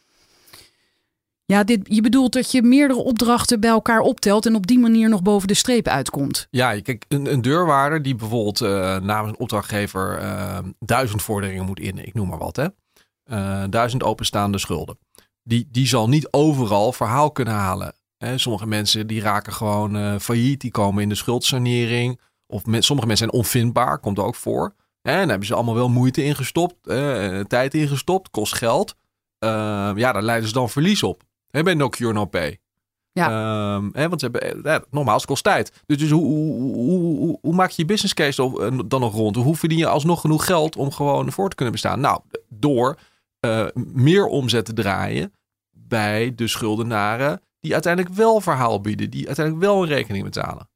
[1.45, 5.09] Ja, dit, je bedoelt dat je meerdere opdrachten bij elkaar optelt en op die manier
[5.09, 6.47] nog boven de streep uitkomt.
[6.49, 11.79] Ja, kijk, een, een deurwaarder die bijvoorbeeld uh, namens een opdrachtgever uh, duizend vorderingen moet
[11.79, 12.67] in, ik noem maar wat, hè.
[13.25, 14.97] Uh, duizend openstaande schulden.
[15.43, 17.93] Die, die zal niet overal verhaal kunnen halen.
[18.17, 18.37] Hè.
[18.37, 22.19] Sommige mensen die raken gewoon failliet, die komen in de schuldsanering.
[22.47, 24.75] Of met, sommige mensen zijn onvindbaar, komt ook voor.
[25.03, 26.75] En dan hebben ze allemaal wel moeite ingestopt,
[27.47, 28.95] tijd ingestopt, kost geld.
[29.39, 31.23] ja, daar leiden ze dan verlies op.
[31.49, 32.59] Hè, bij No Cure No Pay.
[33.13, 33.75] Ja.
[33.75, 35.83] Um, hè, want ze hebben, ja, nogmaals, het kost tijd.
[35.85, 39.35] Dus, dus hoe, hoe, hoe, hoe, maak je je business case eh, dan nog rond?
[39.35, 41.99] Hoe verdien je alsnog genoeg geld om gewoon voor te kunnen bestaan?
[41.99, 42.97] Nou, door
[43.45, 45.33] uh, meer omzet te draaien
[45.71, 50.69] bij de schuldenaren die uiteindelijk wel verhaal bieden, die uiteindelijk wel een rekening betalen.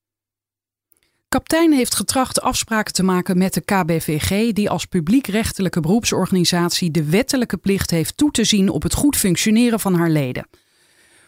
[1.29, 7.57] Kaptein heeft getracht afspraken te maken met de KBVG, die als publiekrechtelijke beroepsorganisatie de wettelijke
[7.57, 10.47] plicht heeft toe te zien op het goed functioneren van haar leden.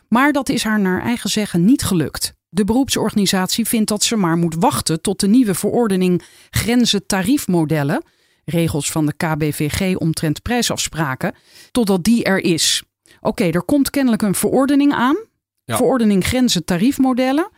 [0.07, 2.33] Maar dat is haar naar eigen zeggen niet gelukt.
[2.49, 8.03] De beroepsorganisatie vindt dat ze maar moet wachten tot de nieuwe verordening grenzen tariefmodellen,
[8.45, 11.35] regels van de KBVG omtrent prijsafspraken,
[11.71, 12.83] totdat die er is.
[13.21, 15.17] Oké, er komt kennelijk een verordening aan.
[15.65, 17.49] Verordening grenzen tariefmodellen.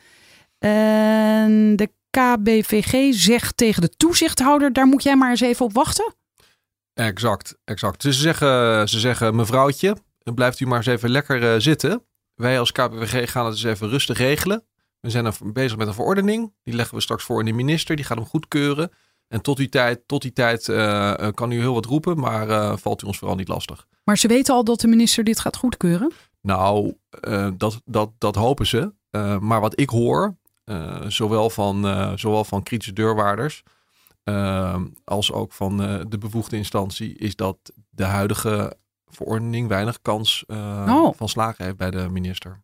[0.59, 6.13] En de KBVG zegt tegen de toezichthouder: daar moet jij maar eens even op wachten?
[6.93, 8.01] Exact, exact.
[8.01, 12.05] Dus ze zeggen, ze zeggen mevrouwtje, blijft u maar eens even lekker uh, zitten.
[12.35, 14.63] Wij als KBVG gaan het eens even rustig regelen.
[14.99, 16.53] We zijn bezig met een verordening.
[16.63, 17.95] Die leggen we straks voor in de minister.
[17.95, 18.91] Die gaat hem goedkeuren.
[19.27, 22.77] En tot die tijd, tot die tijd uh, kan u heel wat roepen, maar uh,
[22.77, 23.87] valt u ons vooral niet lastig.
[24.03, 26.11] Maar ze weten al dat de minister dit gaat goedkeuren?
[26.41, 26.93] Nou,
[27.57, 28.93] dat, dat, dat hopen ze.
[29.39, 30.37] maar wat ik hoor,
[31.07, 31.85] zowel, van,
[32.19, 33.63] zowel van kritische deurwaarders
[35.03, 35.77] als ook van
[36.09, 37.57] de bevoegde instantie, is dat
[37.89, 41.09] de huidige verordening weinig kans oh.
[41.15, 42.61] van slagen heeft bij de minister.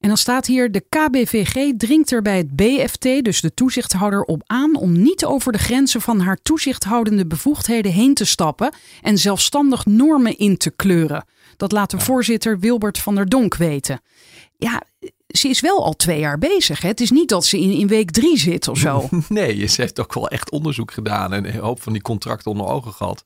[0.00, 4.42] En dan staat hier: de KBVG dringt er bij het BFT, dus de toezichthouder, op
[4.46, 9.86] aan om niet over de grenzen van haar toezichthoudende bevoegdheden heen te stappen en zelfstandig
[9.86, 11.24] normen in te kleuren.
[11.56, 14.00] Dat laat de voorzitter Wilbert van der Donk weten.
[14.56, 14.82] Ja,
[15.32, 16.80] ze is wel al twee jaar bezig.
[16.80, 16.88] Hè?
[16.88, 19.08] Het is niet dat ze in, in week drie zit of zo.
[19.28, 22.66] Nee, ze heeft ook wel echt onderzoek gedaan en een hoop van die contracten onder
[22.66, 23.24] ogen gehad.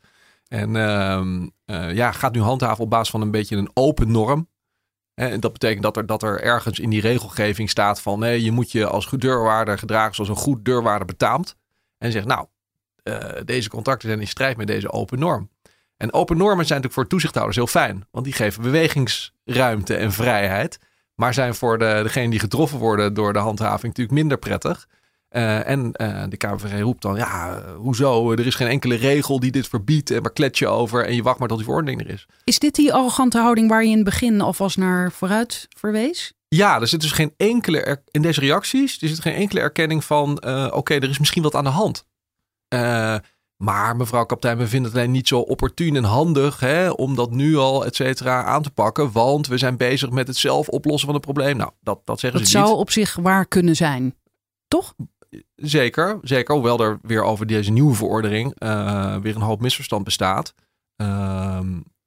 [0.48, 4.48] En uh, ja, gaat nu handhaven op basis van een beetje een open norm.
[5.14, 8.52] En dat betekent dat er, dat er ergens in die regelgeving staat van nee, je
[8.52, 11.56] moet je als deurwaarder gedragen zoals een goed deurwaarder betaamt.
[11.98, 12.46] En zegt nou,
[13.02, 15.50] eh, deze contracten zijn in strijd met deze open norm.
[15.96, 20.78] En open normen zijn natuurlijk voor toezichthouders heel fijn, want die geven bewegingsruimte en vrijheid.
[21.14, 24.88] Maar zijn voor de, degene die getroffen worden door de handhaving natuurlijk minder prettig.
[25.30, 28.32] Uh, en uh, de KVG roept dan, ja, hoezo?
[28.32, 31.22] Er is geen enkele regel die dit verbiedt en waar klets je over en je
[31.22, 32.26] wacht maar tot die verordening er is.
[32.44, 36.32] Is dit die arrogante houding waar je in het begin alvast naar vooruit verwees?
[36.48, 40.42] Ja, er zit dus geen enkele, in deze reacties, er zit geen enkele erkenning van,
[40.46, 42.04] uh, oké, er is misschien wat aan de hand.
[43.64, 47.30] Maar mevrouw kapitein, we vinden het alleen niet zo opportun en handig hè, om dat
[47.30, 49.12] nu al, et cetera, aan te pakken.
[49.12, 51.56] Want we zijn bezig met het zelf oplossen van het probleem.
[51.56, 52.66] Nou, dat, dat zeggen dat ze niet.
[52.66, 54.14] zou op zich waar kunnen zijn,
[54.68, 54.94] toch?
[55.56, 56.54] Zeker, zeker.
[56.54, 60.54] Hoewel er weer over deze nieuwe verordening uh, weer een hoop misverstand bestaat.
[60.96, 61.60] Uh,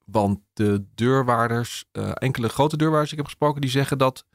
[0.05, 4.25] want de deurwaarders, uh, enkele grote deurwaarders die ik heb gesproken, die zeggen dat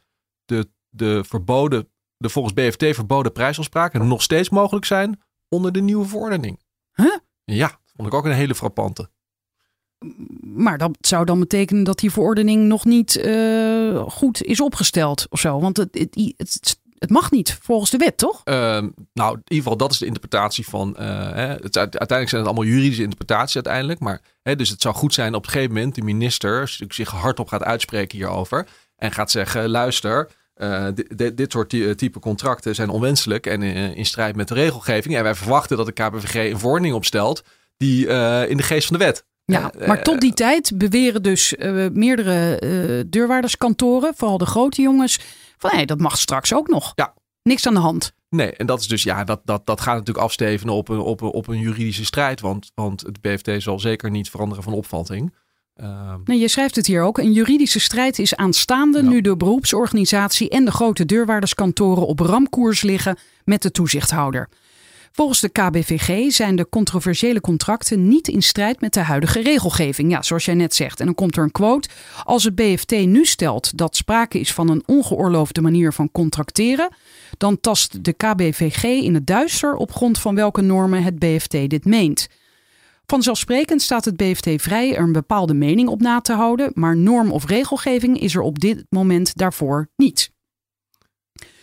[0.45, 6.07] de, de verboden, de volgens BFT verboden prijsafspraken nog steeds mogelijk zijn onder de nieuwe
[6.07, 6.62] verordening.
[6.95, 7.17] Huh?
[7.45, 9.11] Ja, vond ik ook een hele frappante.
[10.41, 15.41] Maar dat zou dan betekenen dat die verordening nog niet uh, goed is opgesteld of
[15.41, 15.61] zo.
[15.61, 18.41] Want het, het, het, het mag niet volgens de wet, toch?
[18.45, 18.55] Uh,
[19.13, 20.97] nou, in ieder geval, dat is de interpretatie van.
[20.99, 24.01] Uh, hè, het, uiteindelijk zijn het allemaal juridische interpretaties uiteindelijk.
[24.01, 27.49] Maar hè, dus het zou goed zijn op een gegeven moment de minister zich hardop
[27.49, 28.69] gaat uitspreken hierover.
[28.97, 30.31] En gaat zeggen: luister.
[30.57, 35.17] Uh, dit, dit soort type contracten zijn onwenselijk en in, in, strijd met de regelgeving.
[35.17, 37.45] En wij verwachten dat de KBVG een verordening opstelt
[37.77, 38.07] die
[38.47, 39.25] in de geest van de wet.
[39.45, 41.55] Ja, maar tot die tijd beweren dus
[41.93, 42.59] meerdere
[43.09, 45.19] deurwaarderskantoren, vooral de grote jongens,
[45.59, 46.93] van hé, dat mag straks ook nog.
[46.95, 47.15] Ja.
[47.43, 48.13] Niks aan de hand.
[48.29, 51.21] Nee, en dat is dus ja, dat, dat, dat gaat natuurlijk afstevenen op een, op
[51.21, 52.41] een, op een juridische strijd.
[52.41, 55.35] Want, want het BFT zal zeker niet veranderen van opvatting.
[55.83, 57.19] Uh, nee, je schrijft het hier ook.
[57.19, 59.09] Een juridische strijd is aanstaande ja.
[59.09, 64.49] nu de beroepsorganisatie en de grote deurwaarderskantoren op ramkoers liggen met de toezichthouder.
[65.13, 70.11] Volgens de KBVG zijn de controversiële contracten niet in strijd met de huidige regelgeving.
[70.11, 71.01] Ja, zoals jij net zegt.
[71.01, 71.89] En dan komt er een quote.
[72.25, 76.95] Als het BFT nu stelt dat sprake is van een ongeoorloofde manier van contracteren,
[77.39, 81.85] dan tast de KBVG in het duister op grond van welke normen het BFT dit
[81.85, 82.29] meent.
[83.07, 87.33] Vanzelfsprekend staat het BFT vrij er een bepaalde mening op na te houden, maar norm
[87.33, 90.31] of regelgeving is er op dit moment daarvoor niet.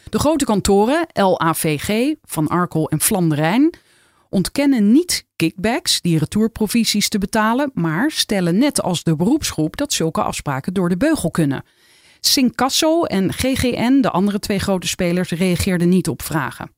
[0.10, 3.74] De grote kantoren, LAVG, Van Arkel en Flanderijn,
[4.30, 10.24] ontkennen niet kickbacks, die retourprovisies te betalen, maar stellen net als de beroepsgroep dat zulke
[10.24, 11.64] afspraken door de beugel kunnen.
[12.20, 16.72] Sincasso en GGN, de andere twee grote spelers, reageerden niet op vragen.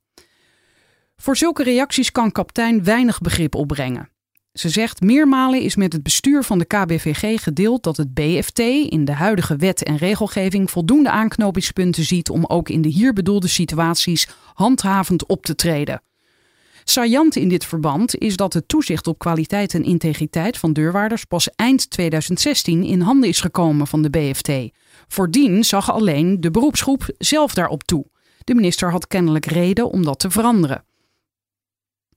[1.16, 4.11] Voor zulke reacties kan kaptein weinig begrip opbrengen.
[4.54, 8.60] Ze zegt meermalen is met het bestuur van de KBVG gedeeld dat het BFT
[8.90, 13.48] in de huidige wet en regelgeving voldoende aanknopingspunten ziet om ook in de hier bedoelde
[13.48, 16.02] situaties handhavend op te treden.
[16.84, 21.50] Saillant in dit verband is dat het toezicht op kwaliteit en integriteit van deurwaarders pas
[21.56, 24.52] eind 2016 in handen is gekomen van de BFT.
[25.08, 28.06] Voordien zag alleen de beroepsgroep zelf daarop toe.
[28.44, 30.84] De minister had kennelijk reden om dat te veranderen.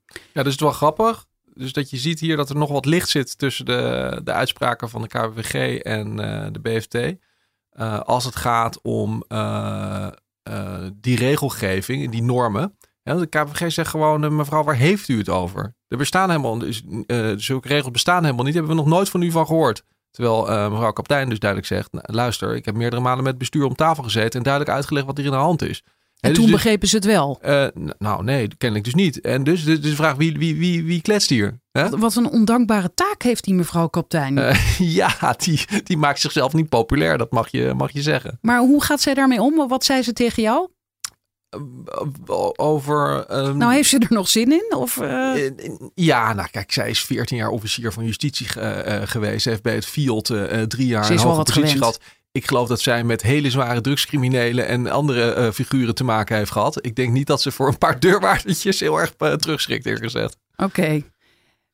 [0.06, 2.86] Ja, dus het is wel grappig dus dat je ziet hier dat er nog wat
[2.86, 6.94] licht zit tussen de, de uitspraken van de KWG en uh, de BFT.
[6.94, 10.08] Uh, als het gaat om uh,
[10.94, 12.78] die regelgeving, die normen.
[13.02, 15.74] De KWG zegt gewoon, mevrouw, waar heeft u het over?
[15.88, 16.82] Er bestaan helemaal, dus,
[17.36, 18.54] zulke regels bestaan helemaal niet.
[18.54, 19.82] Hebben we nog nooit van u van gehoord.
[20.10, 23.74] Terwijl mevrouw kapitein dus duidelijk zegt, nou, luister, ik heb meerdere malen met bestuur om
[23.74, 25.82] tafel gezeten en duidelijk uitgelegd wat er in de hand is.
[26.24, 27.40] En dus toen begrepen ze het wel.
[27.44, 27.66] Uh,
[27.98, 29.20] nou, nee, kennelijk dus niet.
[29.20, 31.60] En dus, dus de vraag, wie, wie, wie, wie kletst hier?
[31.72, 31.88] Hè?
[31.88, 34.36] Wat een ondankbare taak heeft die mevrouw kapitein.
[34.36, 38.38] Uh, ja, die, die maakt zichzelf niet populair, dat mag je, mag je zeggen.
[38.40, 39.68] Maar hoe gaat zij daarmee om?
[39.68, 40.68] Wat zei ze tegen jou?
[42.56, 43.26] Over.
[43.38, 44.74] Um, nou, heeft ze er nog zin in?
[44.76, 45.00] Of,
[45.94, 48.46] ja, nou kijk, zij is 14 jaar officier van justitie
[49.04, 49.42] geweest.
[49.42, 50.32] Ze heeft bij het Fiat
[50.68, 51.78] drie jaar ze is een wel hoge wat positie gewend.
[51.78, 52.00] gehad.
[52.36, 56.50] Ik geloof dat zij met hele zware drugscriminelen en andere uh, figuren te maken heeft
[56.50, 56.86] gehad.
[56.86, 60.36] Ik denk niet dat ze voor een paar deurwaardertjes heel erg uh, terugschrikt, eerlijk gezegd.
[60.56, 61.02] Oké.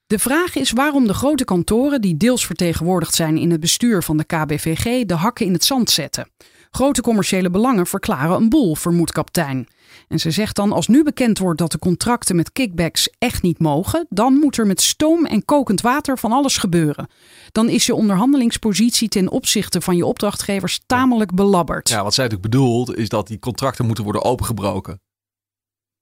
[0.07, 4.17] De vraag is waarom de grote kantoren, die deels vertegenwoordigd zijn in het bestuur van
[4.17, 6.31] de KBVG, de hakken in het zand zetten.
[6.71, 9.69] Grote commerciële belangen verklaren een boel, vermoedt kaptein.
[10.09, 13.59] En ze zegt dan: als nu bekend wordt dat de contracten met kickbacks echt niet
[13.59, 17.09] mogen, dan moet er met stoom en kokend water van alles gebeuren.
[17.53, 21.89] Dan is je onderhandelingspositie ten opzichte van je opdrachtgevers tamelijk belabberd.
[21.89, 25.01] Ja, wat zij natuurlijk bedoelt, is dat die contracten moeten worden opengebroken.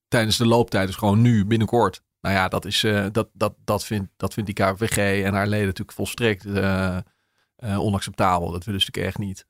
[0.09, 2.03] Tijdens de looptijd, dus gewoon nu, binnenkort.
[2.21, 5.47] Nou ja, dat, is, uh, dat, dat, dat, vindt, dat vindt die KVG en haar
[5.47, 6.99] leden natuurlijk volstrekt uh,
[7.65, 8.51] uh, onacceptabel.
[8.51, 9.47] Dat willen ze natuurlijk echt niet.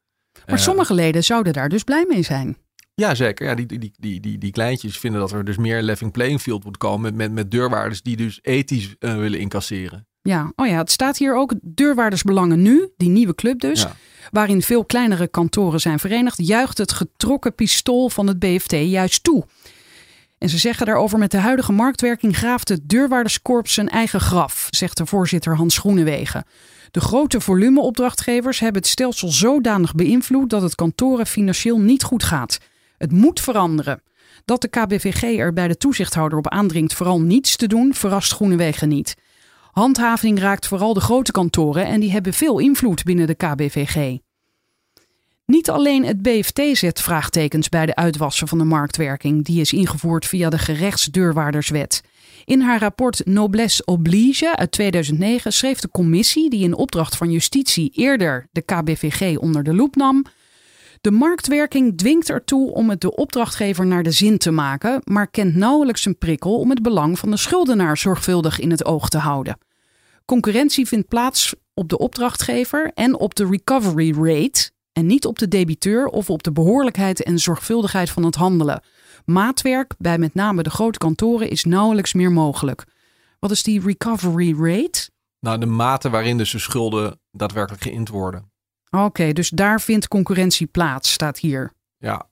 [0.46, 2.56] Maar Eh, sommige leden zouden daar dus blij mee zijn.
[2.94, 3.46] Ja, zeker.
[3.46, 6.64] Ja, die, die, die, die, die kleintjes vinden dat er dus meer leveling playing field
[6.64, 10.06] moet komen met, met, met deurwaarders die dus ethisch eh, willen incasseren.
[10.22, 13.96] Ja, oh ja, het staat hier ook deurwaardersbelangen nu, die nieuwe club dus, Ja.
[14.30, 19.44] waarin veel kleinere kantoren zijn verenigd, juicht het getrokken pistool van het BFT juist toe.
[20.38, 24.96] En ze zeggen daarover met de huidige marktwerking graaft het deurwaarderskorps zijn eigen graf, zegt
[24.96, 26.44] de voorzitter Hans Groenewegen.
[26.90, 32.58] De grote volumeopdrachtgevers hebben het stelsel zodanig beïnvloed dat het kantoren financieel niet goed gaat.
[32.98, 34.02] Het moet veranderen.
[34.44, 38.88] Dat de KBVG er bij de toezichthouder op aandringt vooral niets te doen, verrast Groenewegen
[38.88, 39.14] niet.
[39.72, 44.18] Handhaving raakt vooral de grote kantoren en die hebben veel invloed binnen de KBVG.
[45.52, 50.26] Niet alleen het BFT zet vraagtekens bij de uitwassen van de marktwerking, die is ingevoerd
[50.26, 52.02] via de gerechtsdeurwaarderswet.
[52.44, 57.90] In haar rapport Noblesse Oblige uit 2009 schreef de commissie, die in opdracht van justitie
[57.94, 60.24] eerder de KBVG onder de loep nam,
[61.00, 65.54] de marktwerking dwingt ertoe om het de opdrachtgever naar de zin te maken, maar kent
[65.54, 69.58] nauwelijks een prikkel om het belang van de schuldenaar zorgvuldig in het oog te houden.
[70.24, 75.48] Concurrentie vindt plaats op de opdrachtgever en op de recovery rate en niet op de
[75.48, 78.82] debiteur of op de behoorlijkheid en zorgvuldigheid van het handelen.
[79.24, 82.84] Maatwerk bij met name de grote kantoren is nauwelijks meer mogelijk.
[83.38, 85.10] Wat is die recovery rate?
[85.40, 88.50] Nou, de mate waarin dus de schulden daadwerkelijk geïnd worden.
[88.90, 91.72] Oké, dus daar vindt concurrentie plaats, staat hier.
[91.98, 92.27] Ja,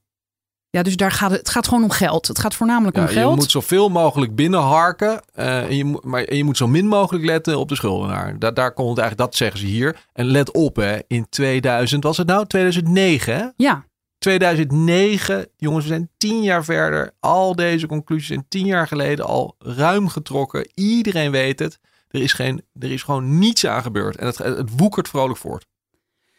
[0.77, 2.29] Ja, dus daar gaat het, het gaat gewoon om geld.
[2.29, 3.37] Het gaat voornamelijk om ja je geld.
[3.37, 5.21] moet zoveel mogelijk binnenharken.
[5.35, 8.39] eh, en, je moet, maar, en je moet zo min mogelijk letten op de schuldenaar.
[8.39, 9.97] Da, daar komt het eigenlijk, dat zeggen ze hier.
[10.13, 12.47] En let op, hè, in 2000, was het nou?
[12.47, 13.47] 2009, hè?
[13.57, 13.85] Ja,
[14.19, 17.13] 2009, jongens, we zijn tien jaar verder.
[17.21, 20.71] Al deze conclusies zijn tien jaar geleden al ruim getrokken.
[20.75, 21.79] Iedereen weet het.
[22.09, 24.17] Er is, geen, er is gewoon niets aan gebeurd.
[24.17, 25.67] En het, het woekert vrolijk voort.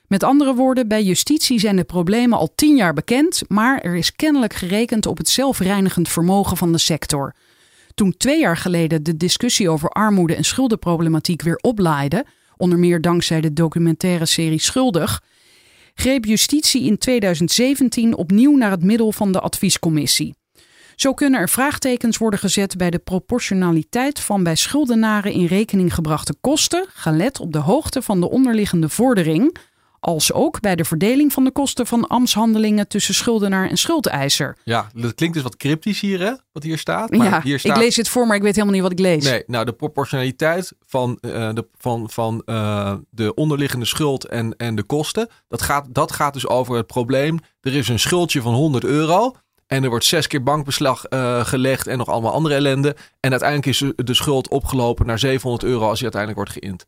[0.07, 4.15] Met andere woorden, bij justitie zijn de problemen al tien jaar bekend, maar er is
[4.15, 7.33] kennelijk gerekend op het zelfreinigend vermogen van de sector.
[7.95, 12.25] Toen twee jaar geleden de discussie over armoede en schuldenproblematiek weer oplaaide,
[12.57, 15.21] onder meer dankzij de documentaire serie Schuldig,
[15.93, 20.35] greep justitie in 2017 opnieuw naar het middel van de adviescommissie.
[20.95, 26.35] Zo kunnen er vraagtekens worden gezet bij de proportionaliteit van bij schuldenaren in rekening gebrachte
[26.41, 29.57] kosten, gelet op de hoogte van de onderliggende vordering,
[29.99, 34.57] als ook bij de verdeling van de kosten van ambtshandelingen tussen schuldenaar en schuldeiser.
[34.63, 36.33] Ja, dat klinkt dus wat cryptisch hier, hè?
[36.51, 37.11] Wat hier staat.
[37.11, 37.75] Maar ja, hier staat...
[37.75, 39.23] ik lees dit voor, maar ik weet helemaal niet wat ik lees.
[39.23, 44.75] Nee, nou de proportionaliteit van, eh, de, van, van eh, de onderliggende schuld en, en
[44.75, 45.29] de kosten.
[45.47, 47.39] Dat gaat, dat gaat dus over het probleem.
[47.61, 49.35] Er is een schuldje van 100 euro.
[49.67, 52.95] En er wordt zes keer bankbeslag eh, gelegd en nog allemaal andere ellende.
[53.19, 56.85] En uiteindelijk is de schuld opgelopen naar 700 euro als die uiteindelijk wordt geïnd.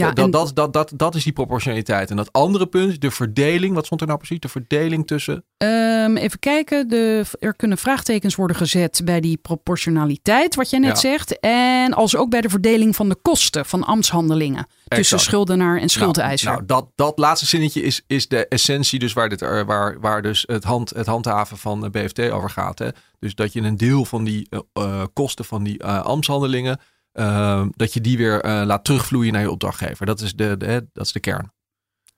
[0.00, 2.10] Ja, dat, en- dat, dat, dat, dat is die proportionaliteit.
[2.10, 3.74] En dat andere punt, de verdeling.
[3.74, 4.40] Wat stond er nou precies?
[4.40, 5.44] De verdeling tussen.
[5.56, 6.88] Ehm, even kijken.
[6.88, 10.96] De, er kunnen vraagtekens worden gezet bij die proportionaliteit, wat jij net Ja.
[11.10, 11.38] zegt.
[11.40, 16.46] En als ook bij de verdeling van de kosten van ambtshandelingen tussen schuldenaar en schuldeiser.
[16.50, 20.00] Nou, nou dat, dat laatste zinnetje is, is de essentie, dus waar, dit, er- waar,
[20.00, 22.78] waar dus het, hand, het handhaven van de BFT over gaat.
[22.78, 22.88] Hè?
[23.18, 26.80] Dus dat je een deel van die eh, eh, kosten van die eh, ambtshandelingen,
[27.12, 30.06] eh, dat je die weer eh, laat terugvloeien naar je opdrachtgever.
[30.06, 30.56] Dat is de,
[30.92, 31.52] dat is de kern.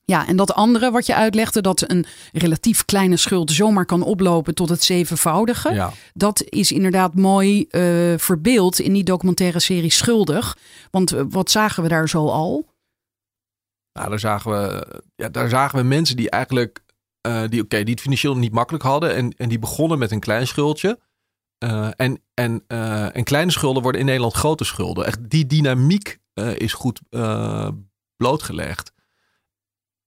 [0.05, 4.55] Ja, en dat andere wat je uitlegde, dat een relatief kleine schuld zomaar kan oplopen
[4.55, 5.73] tot het zevenvoudige.
[5.73, 5.93] Ja.
[6.13, 7.83] Dat is inderdaad mooi eh,
[8.17, 10.57] verbeeld in die documentaire serie Schuldig.
[10.91, 12.67] Want eh, wat zagen we daar zo al?
[13.93, 16.81] Nou, daar zagen we, ja, daar zagen we mensen die eigenlijk,
[17.49, 19.15] die, oké, die het financieel niet makkelijk hadden.
[19.15, 20.99] En, en die begonnen met een klein schuldje.
[21.97, 25.07] En, en, eh, en kleine schulden worden in Nederland grote schulden.
[25.07, 27.69] Echt, die dynamiek eh, is goed eh,
[28.17, 28.92] blootgelegd.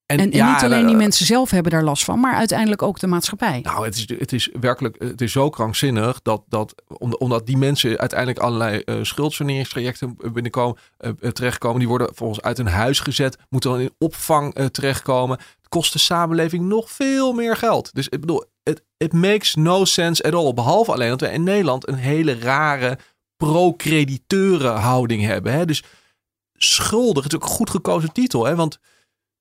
[0.05, 2.81] En, en ja, niet alleen eh, die mensen zelf hebben daar last van, maar uiteindelijk
[2.81, 3.59] ook de maatschappij.
[3.63, 7.57] Nou, het is, het is werkelijk, het is zo krankzinnig dat, dat om- omdat die
[7.57, 11.79] mensen uiteindelijk allerlei eh schuldsaneringstrajecten binnenkomen, eh, eh, terechtkomen.
[11.79, 15.37] Die worden volgens uit hun huis gezet, moeten dan in opvang eh, terechtkomen.
[15.37, 17.93] Het kost de samenleving nog veel meer geld.
[17.93, 20.53] Dus ik bedoel, het it makes no sense at all.
[20.53, 22.97] Behalve alleen dat we in Nederland een hele rare
[23.37, 24.81] pro-crediteuren
[25.21, 25.53] hebben.
[25.53, 25.65] Hè?
[25.65, 25.83] Dus
[26.53, 28.45] schuldig, het is ook een goed gekozen titel.
[28.45, 28.56] Hè?
[28.56, 28.79] Want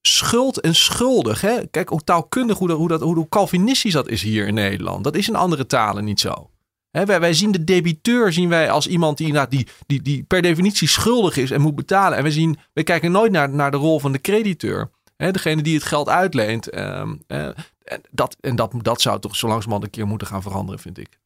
[0.08, 1.40] schuld en schuldig.
[1.40, 1.66] Hè?
[1.70, 5.04] Kijk hoe taalkundig, hoe, dat, hoe, dat, hoe, Calvinistisch dat is hier in Nederland.
[5.04, 6.50] Dat is in andere talen niet zo.
[6.90, 10.22] Hè, wij, wij zien de debiteur zien wij als iemand die, inderdaad die, die, die
[10.22, 12.18] per definitie schuldig is en moet betalen.
[12.18, 14.90] En we, zien, we kijken nooit naar, naar de rol van de crediteur.
[15.16, 16.68] Hè, degene die het geld uitleent.
[16.68, 17.46] ehm, eh,
[17.84, 20.98] en dat, en dat, dat zou toch zo langzamerhand een keer moeten gaan veranderen, vind
[20.98, 21.18] ik.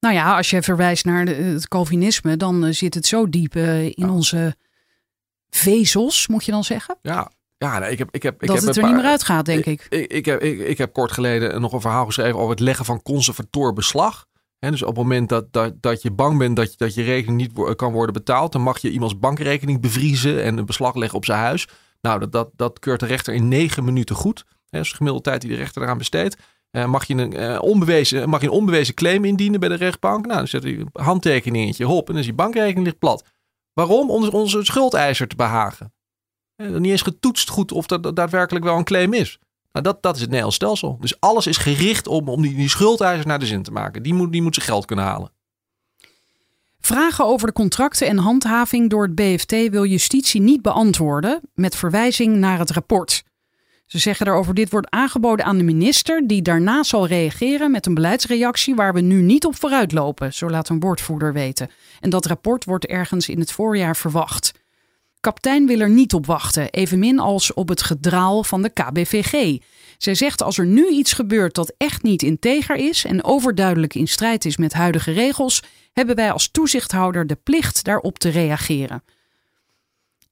[0.00, 3.84] Nou ja, als je verwijst naar het Calvinisme, dan eh, zit het zo diep eh,
[3.84, 4.56] in onze
[5.50, 6.96] vezels, moet je dan zeggen.
[7.02, 7.30] Ja,
[7.64, 9.64] Ja, nee, ik heb, ik heb, ik dat heb het er niet meer uitgaat, denk
[9.64, 9.86] ik.
[9.88, 12.84] Ik, ik, heb, ik, ik heb kort geleden nog een verhaal geschreven over het leggen
[12.84, 14.26] van conservator beslag.
[14.58, 17.36] Dus op het moment dat, dat, dat je bang bent dat, je- dat je rekening
[17.40, 21.24] niet kan worden betaald, dan mag je iemands bankrekening bevriezen en een beslag leggen op
[21.24, 21.68] zijn huis.
[22.00, 24.44] Nou, dat, dat, dat keurt de rechter in negen minuten goed.
[24.46, 26.36] Hè, dat is de gemiddelde tijd die de rechter eraan besteedt.
[26.70, 30.26] Eh, mag, je een, eh, onbewezen, mag je een onbewezen claim indienen bij de rechtbank?
[30.26, 33.24] Nou, dan zet hij een handtekeningetje, hop, en dan is die bankrekening ligt plat.
[33.72, 34.10] Waarom?
[34.10, 35.92] Om onze schuldeiser te behagen.
[36.56, 39.38] Eh, niet eens getoetst goed of dat daadwerkelijk wel een claim is.
[39.72, 40.96] Nou, dat, dat is het Nederlands stelsel.
[41.00, 44.02] Dus alles is gericht om, om die, die schuldeiser naar de zin te maken.
[44.02, 45.32] Die moet, die moet zijn geld kunnen halen.
[46.80, 52.36] Vragen over de contracten en handhaving door het BFT wil justitie niet beantwoorden met verwijzing
[52.36, 53.24] naar het rapport.
[53.86, 57.94] Ze zeggen daarover dit wordt aangeboden aan de minister die daarna zal reageren met een
[57.94, 61.70] beleidsreactie waar we nu niet op vooruitlopen, zo laat een woordvoerder weten.
[62.00, 64.52] En dat rapport wordt ergens in het voorjaar verwacht.
[65.24, 69.58] Kaptein wil er niet op wachten, evenmin als op het gedraal van de KBVG.
[69.98, 74.06] Zij zegt als er nu iets gebeurt dat echt niet integer is en overduidelijk in
[74.08, 75.62] strijd is met huidige regels,
[75.92, 79.02] hebben wij als toezichthouder de plicht daarop te reageren.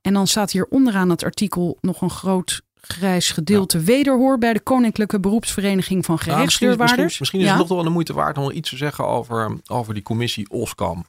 [0.00, 4.60] En dan staat hier onderaan het artikel nog een groot grijs gedeelte wederhoor bij de
[4.60, 7.18] Koninklijke Beroepsvereniging van Nou, misschien, misschien, Gerechtsdeurwaarders.
[7.18, 7.50] misschien is Ja?
[7.52, 11.04] het nog wel de moeite waard om iets te zeggen over, over die commissie OSCAM.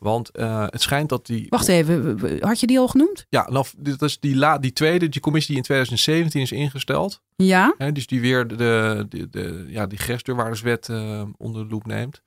[0.00, 1.46] Want eh, het schijnt dat die.
[1.48, 3.26] Wacht even, had je die al genoemd?
[3.28, 7.22] Ja, nou, dit is die, la, die tweede, die commissie die in 2017 is ingesteld.
[7.36, 12.22] Ja, Hè, dus die weer de, de, ja, die gerechtsdeurwaarderswet eh, onder de loep neemt.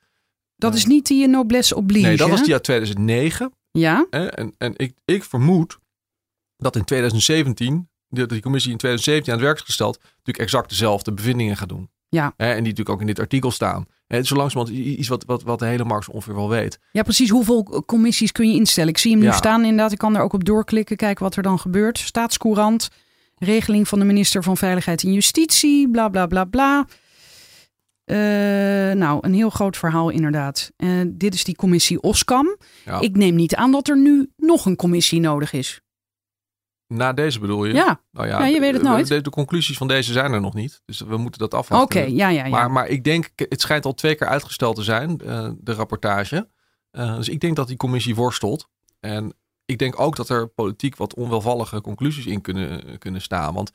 [0.55, 2.07] dat Eh, is niet die noblesse oblige.
[2.07, 3.53] Nee, dat was die uit 2009.
[3.71, 4.25] Ja, Hè?
[4.25, 5.77] En, en ik, ik vermoed
[6.57, 10.69] dat in 2017, dat die commissie in 2017 aan het werk is gesteld, natuurlijk exact
[10.69, 11.89] dezelfde bevindingen gaat doen.
[12.13, 12.33] Ja.
[12.37, 12.45] Hè?
[12.47, 13.85] En die natuurlijk ook in dit artikel staan.
[14.07, 16.79] Hè, zo langzamerhand i- iets wat, wat, wat de hele markt ongeveer wel weet.
[16.91, 17.29] ja, precies.
[17.29, 18.89] Hoeveel commissies kun je instellen?
[18.89, 19.31] Ik zie hem nu Ja.
[19.31, 19.91] staan inderdaad.
[19.91, 21.97] Ik kan er ook op doorklikken, kijken wat er dan gebeurt.
[21.99, 22.89] Staatscourant,
[23.37, 26.85] regeling van de minister van Veiligheid en Justitie, bla bla bla bla.
[28.05, 28.17] Eh,
[28.95, 30.71] nou, een heel groot verhaal inderdaad.
[30.75, 32.57] Eh, dit is die commissie OSCAM.
[32.85, 32.99] Ja.
[32.99, 35.81] Ik neem niet aan dat er nu nog een commissie nodig is.
[36.93, 37.73] Na deze bedoel je?
[37.73, 39.07] Ja, Nou ja, Ja, je weet het nooit.
[39.07, 40.81] De, de conclusies van deze zijn er nog niet.
[40.85, 42.01] Dus we moeten dat afwachten.
[42.01, 42.09] oké.
[42.11, 42.49] ja, ja, ja.
[42.49, 46.49] Maar, maar ik denk, het schijnt al twee keer uitgesteld te zijn, eh, de rapportage.
[46.91, 48.67] Eh, dus ik denk dat die commissie worstelt.
[48.99, 49.33] En
[49.65, 53.53] ik denk ook dat er politiek wat onwelvallige conclusies in kunnen, kunnen staan.
[53.53, 53.71] Want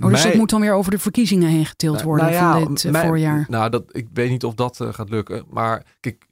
[0.00, 2.60] oh, dus dat moet dan weer over de verkiezingen heen getild Nou, worden nou ja,
[2.60, 3.46] van dit eh, mij- voorjaar.
[3.48, 5.44] Nou, dat, ik weet niet of dat gaat lukken.
[5.48, 6.26] Maar kijk,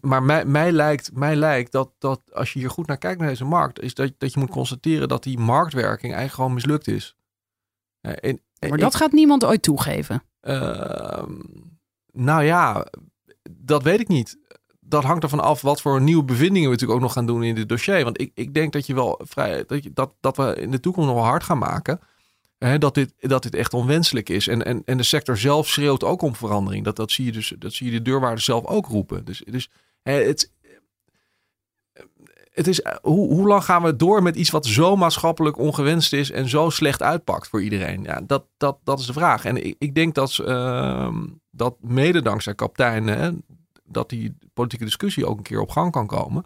[0.00, 3.28] maar mij, mij lijkt, mij lijkt dat, dat als je hier goed naar kijkt naar
[3.28, 7.16] deze markt, is dat, dat je moet constateren dat die marktwerking eigenlijk gewoon mislukt is.
[8.00, 10.22] En, en Maar dat gaat niemand ooit toegeven.
[10.40, 11.32] Ehm,
[12.12, 12.86] nou ja,
[13.50, 14.38] dat weet ik niet.
[14.80, 17.54] Dat hangt ervan af wat voor nieuwe bevindingen we natuurlijk ook nog gaan doen in
[17.54, 18.04] dit dossier.
[18.04, 20.80] Want ik, ik denk dat je wel vrij dat, je, dat, dat we in de
[20.80, 22.00] toekomst nog wel hard gaan maken.
[22.62, 24.48] Hè, dat, dit, dat dit echt onwenselijk is.
[24.48, 26.84] En, en, en de sector zelf schreeuwt ook om verandering.
[26.84, 29.24] Dat, dat, zie je dus, dat zie je de deurwaarders zelf ook roepen.
[29.24, 29.70] Dus, dus
[30.02, 30.50] hè, het,
[32.52, 36.30] het is, hoe, hoe lang gaan we door met iets wat zo maatschappelijk ongewenst is
[36.30, 38.02] en zo slecht uitpakt voor iedereen?
[38.02, 39.44] Ja, dat, dat, dat is de vraag.
[39.44, 43.30] En ik, ik denk dat, ehm, dat mede dankzij kaptein, hè,
[43.84, 46.44] dat die politieke discussie ook een keer op gang kan komen.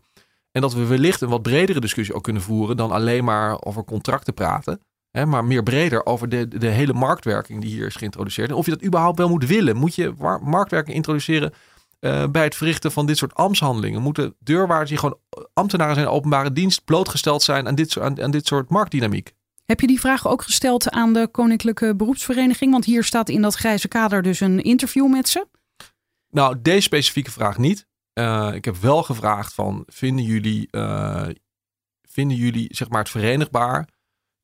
[0.52, 3.84] En dat we wellicht een wat bredere discussie ook kunnen voeren dan alleen maar over
[3.84, 4.80] contracten praten.
[5.16, 8.48] Hè, maar meer breder over de, de hele marktwerking die hier is geïntroduceerd.
[8.50, 9.76] En of je dat überhaupt wel moet willen.
[9.76, 11.52] Moet je marktwerking introduceren
[12.00, 14.02] eh, bij het verrichten van dit soort ambtshandelingen?
[14.02, 15.18] Moeten deurwaarders die gewoon
[15.52, 19.32] ambtenaren zijn in openbare dienst blootgesteld zijn aan dit, aan dit soort marktdynamiek?
[19.64, 22.72] Heb je die vraag ook gesteld aan de Koninklijke Beroepsvereniging?
[22.72, 25.46] Want hier staat in dat grijze kader dus een interview met ze.
[26.30, 27.86] Nou, deze specifieke vraag niet.
[28.12, 31.26] Eh, ik heb wel gevraagd van, vinden jullie, eh,
[32.08, 33.94] vinden jullie zeg maar het verenigbaar,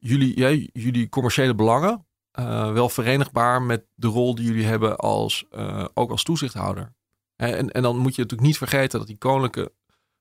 [0.03, 5.45] jullie, ja, jullie commerciële belangen, eh, wel verenigbaar met de rol die jullie hebben als,
[5.51, 6.93] eh, ook als toezichthouder?
[7.37, 9.73] En, en dan moet je natuurlijk niet vergeten dat die koninklijke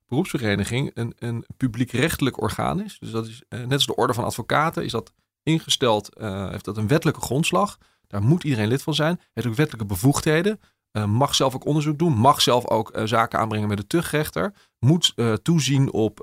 [0.08, 2.98] beroepsvereniging een, een publiekrechtelijk orgaan is.
[2.98, 5.12] Dus dat is eh, net als de orde van advocaten, is dat
[5.42, 7.78] ingesteld, heeft dat een wettelijke grondslag.
[8.06, 9.20] Daar moet iedereen lid van zijn.
[9.32, 10.60] Heeft ook wettelijke bevoegdheden.
[11.06, 12.12] Mag zelf ook onderzoek doen.
[12.12, 14.54] Mag zelf ook zaken aanbrengen met de tuchtrechter.
[14.78, 16.16] Moet toezien op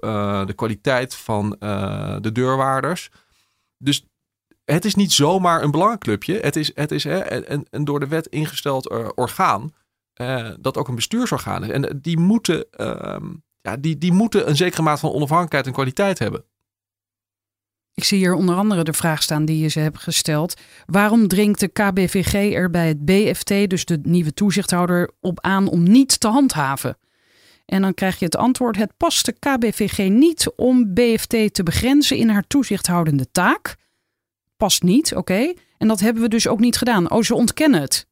[0.47, 1.49] de kwaliteit van
[2.22, 3.10] de deurwaarders.
[3.84, 4.05] Dus
[4.65, 6.39] het is niet zomaar een belangenclubje.
[6.39, 9.73] Het is, het is hè, een, een door de wet ingesteld eh, orgaan.
[10.13, 11.69] eh, dat ook een bestuursorgaan is.
[11.69, 13.25] En die moeten, ehm,
[13.61, 16.43] ja, die, die moeten een zekere maat van onafhankelijkheid en kwaliteit hebben.
[17.93, 20.53] Ik zie hier onder andere de vraag staan die je ze hebt gesteld.
[20.86, 25.84] Waarom dringt de KBVG er bij het BFT, dus de nieuwe toezichthouder, op aan om
[25.84, 26.97] niet te handhaven?
[27.70, 32.17] En dan krijg je het antwoord: het past de KBVG niet om BFT te begrenzen
[32.17, 33.76] in haar toezichthoudende taak.
[34.57, 35.53] past niet, oké.
[35.78, 37.11] En dat hebben we dus ook niet gedaan.
[37.11, 38.07] Oh, ze ontkennen het.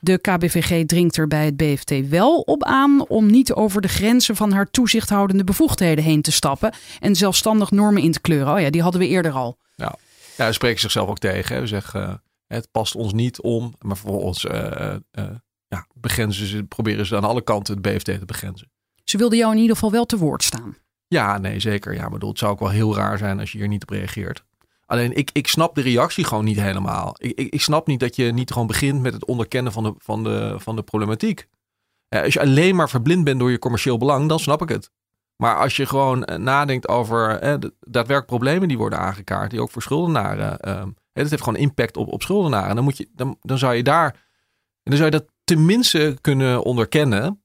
[0.00, 4.36] De KBVG dringt er bij het BFT wel op aan om niet over de grenzen
[4.36, 8.54] van haar toezichthoudende bevoegdheden heen te stappen en zelfstandig normen in te kleuren.
[8.54, 9.58] Oh ja, die hadden we eerder al.
[9.74, 9.94] Ja,
[10.36, 11.54] ja ze spreken zichzelf ook tegen.
[11.54, 11.60] Hè.
[11.60, 12.14] Ze zeggen, uh,
[12.46, 15.24] het past ons niet om, maar vervolgens uh, uh,
[15.68, 18.70] ja, begrenzen ze, proberen ze aan alle kanten het BFT te begrenzen.
[19.08, 20.76] Ze wilden jou in ieder geval wel te woord staan.
[21.08, 21.94] Ja, nee, zeker.
[21.94, 24.44] Ja, bedoel, het zou ook wel heel raar zijn als je hier niet op reageert.
[24.86, 27.14] Alleen ik, ik snap de reactie gewoon niet helemaal.
[27.18, 30.24] Ik, ik, snap niet dat je niet gewoon begint met het onderkennen van de, van
[30.24, 31.46] de, van de problematiek.
[32.08, 34.90] Als je alleen maar verblind bent door je commercieel belang, dan snap ik het.
[35.36, 39.60] Maar als je gewoon eh, nadenkt over eh, de daadwerkelijk problemen die worden aangekaart, die
[39.60, 42.74] ook voor schuldenaren, eh, dat heeft gewoon impact op, op schuldenaren.
[42.74, 44.26] Dan, moet je, dan, dan zou je daar,
[44.82, 47.42] dan zou je dat tenminste kunnen onderkennen.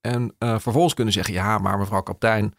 [0.00, 2.54] En uh, vervolgens kunnen zeggen, ja, maar mevrouw kaptein,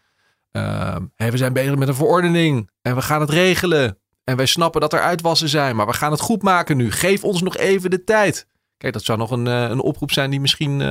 [0.52, 3.98] uh, hey, we zijn bezig met een verordening en we gaan het regelen.
[4.24, 6.90] En wij snappen dat er uitwassen zijn, maar we gaan het goed maken nu.
[6.90, 8.46] Geef ons nog even de tijd.
[8.76, 10.88] Kijk, dat zou nog een, uh, een oproep zijn die misschien, uh,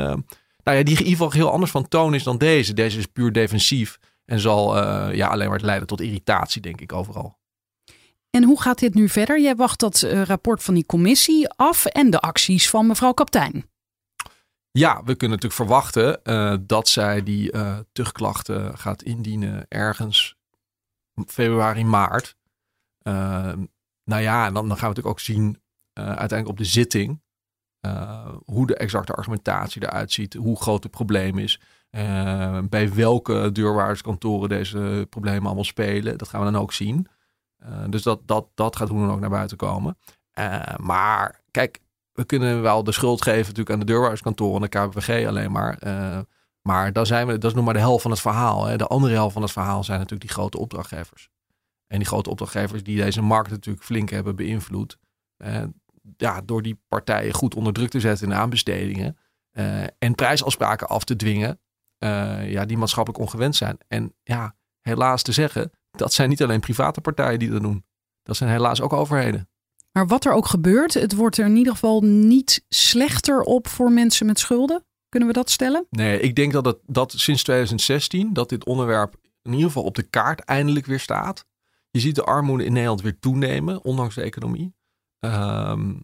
[0.63, 2.73] nou ja, die in ieder geval heel anders van toon is dan deze.
[2.73, 4.77] Deze is puur defensief en zal
[5.13, 7.37] ja, alleen maar leiden tot irritatie, denk ik, overal.
[8.29, 9.41] En hoe gaat dit nu verder?
[9.41, 13.70] Jij wacht dat rapport van die commissie af en de acties van mevrouw Kaptein.
[14.73, 17.77] Ja, we kunnen natuurlijk verwachten uh, dat zij die uh,
[18.73, 20.35] gaat indienen ergens
[21.25, 22.35] februari, maart.
[23.03, 23.53] Uh,
[24.03, 25.61] nou ja, en dan, gaan we natuurlijk ook zien
[25.93, 27.21] uiteindelijk op de zitting
[28.45, 31.61] hoe de exacte argumentatie eruit ziet, hoe groot het probleem is,
[32.69, 36.17] bij welke deurwaarderskantoren deze problemen allemaal spelen.
[36.17, 37.07] Dat gaan we dan ook zien.
[37.89, 39.97] dus dat, dat, dat gaat hoe dan ook naar buiten komen.
[40.77, 41.79] maar kijk,
[42.13, 45.79] we kunnen wel de schuld geven natuurlijk aan de deurwaarderskantoren en de KBVG alleen maar.
[45.83, 46.19] Uh,
[46.61, 48.65] maar dan zijn we, dat is nog maar de helft van het verhaal.
[48.65, 48.77] Hè.
[48.77, 51.29] De andere helft van het verhaal zijn natuurlijk die grote opdrachtgevers.
[51.87, 54.97] En die grote opdrachtgevers die deze markt natuurlijk flink hebben beïnvloed.
[55.37, 55.63] Uh,
[56.17, 59.17] ja, door die partijen goed onder druk te zetten in aanbestedingen.
[59.51, 61.59] Uh, en prijsafspraken af te dwingen.
[62.45, 63.77] ja, die maatschappelijk ongewend zijn.
[63.87, 67.85] En ja, helaas te zeggen, dat zijn niet alleen private partijen die dat doen.
[68.23, 69.49] Dat zijn helaas ook overheden.
[69.91, 73.91] Maar wat er ook gebeurt, het wordt er in ieder geval niet slechter op voor
[73.91, 74.85] mensen met schulden.
[75.09, 75.85] Kunnen we dat stellen?
[75.89, 79.95] Nee, ik denk dat, het, dat sinds 2016 dat dit onderwerp in ieder geval op
[79.95, 81.45] de kaart eindelijk weer staat.
[81.89, 84.73] Je ziet de armoede in Nederland weer toenemen, ondanks de economie.
[85.19, 86.03] Um,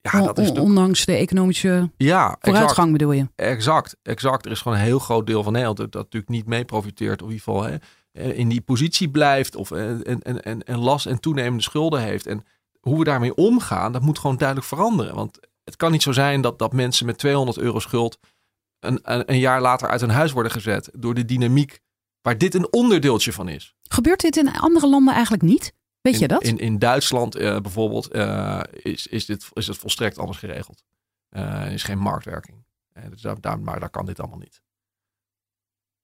[0.00, 3.28] ja, dat is ondanks de economische ja, vooruitgang exact, bedoel je?
[3.36, 4.44] Exact, exact.
[4.44, 7.22] Er is gewoon een heel groot deel van Nederland dat, dat natuurlijk niet mee profiteert.
[7.22, 9.56] Of in ieder geval hè, in die positie blijft.
[9.56, 12.26] Of en, en, en, en last en toenemende schulden heeft.
[12.26, 12.44] En
[12.84, 15.14] hoe we daarmee omgaan, dat moet gewoon duidelijk veranderen.
[15.14, 18.18] Want het kan niet zo zijn dat, dat mensen met 200 euro schuld
[18.80, 21.80] een, een, een jaar later uit hun huis worden gezet door de dynamiek
[22.22, 23.74] waar dit een onderdeeltje van is.
[23.82, 25.74] Gebeurt dit in andere landen eigenlijk niet?
[26.00, 26.42] Weet in, je dat?
[26.42, 30.82] In, in Duitsland uh, bijvoorbeeld uh, is, is, dit, is het volstrekt anders geregeld.
[31.30, 32.64] Uh, er is geen marktwerking.
[33.10, 34.62] dus daar, daar, maar daar kan dit allemaal niet.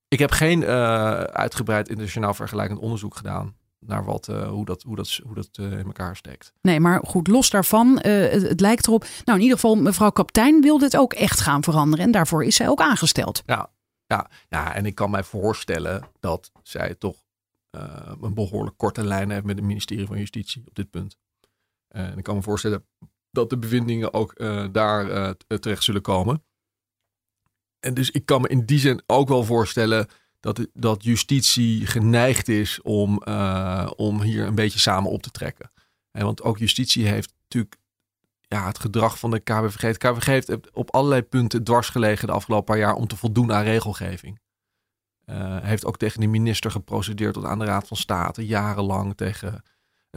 [0.08, 5.20] Ik heb geen uitgebreid internationaal vergelijkend onderzoek gedaan naar wat, uh, hoe dat, hoe dat,
[5.24, 6.52] hoe dat uh, in elkaar steekt.
[6.60, 9.06] Nee, maar goed, los daarvan, uh, het, het, lijkt erop.
[9.24, 12.04] Nou, in ieder geval, mevrouw Kaptein wil dit ook echt gaan veranderen.
[12.04, 13.42] En daarvoor is zij ook aangesteld.
[13.46, 13.70] Ja,
[14.06, 17.16] ja, ja en ik kan mij voorstellen dat zij toch
[18.20, 21.18] een behoorlijk korte lijn heeft met het ministerie van Justitie op dit punt.
[21.88, 22.86] en ik kan me voorstellen
[23.30, 24.38] dat de bevindingen ook
[24.72, 26.44] daar terecht zullen komen.
[27.80, 30.08] En dus ik kan me in die zin ook wel voorstellen
[30.40, 35.70] dat, dat justitie geneigd is om, uh, om hier een beetje samen op te trekken.
[36.10, 37.76] En want ook justitie heeft natuurlijk
[38.40, 39.80] ja, het gedrag van de KVG.
[39.80, 43.52] Het KVG heeft op allerlei punten dwars gelegen de afgelopen paar jaar om te voldoen
[43.52, 44.40] aan regelgeving.
[45.26, 49.62] Uh, heeft ook tegen de minister geprocedeerd tot aan de Raad van State, jarenlang tegen,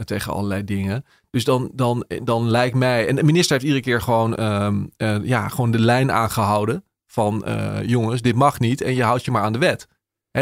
[0.04, 1.04] tegen allerlei dingen.
[1.30, 3.08] Dus dan, dan, dan lijkt mij.
[3.08, 7.44] En de minister heeft iedere keer gewoon, uh, ja, gewoon de lijn aangehouden van
[7.86, 9.88] jongens, dit mag niet en je houdt je maar aan de wet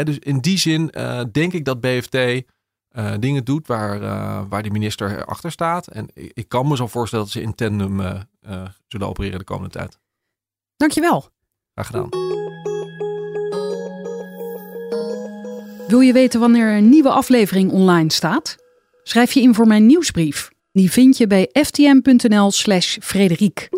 [0.01, 2.41] dus in die zin uh, denk ik dat BFT uh,
[2.89, 5.87] eh, dingen doet waar, uh, waar de minister achter staat.
[5.87, 8.01] En ik, ik, kan me zo voorstellen dat ze in tandem
[8.87, 9.99] zullen opereren de komende tijd.
[10.75, 11.29] Dankjewel.
[11.73, 12.09] Graag gedaan.
[15.87, 18.55] Wil je weten wanneer een nieuwe aflevering online staat?
[19.03, 20.51] Schrijf je in voor mijn nieuwsbrief.
[20.71, 23.69] Die vind je bij ftm.nl/slash Frederiek.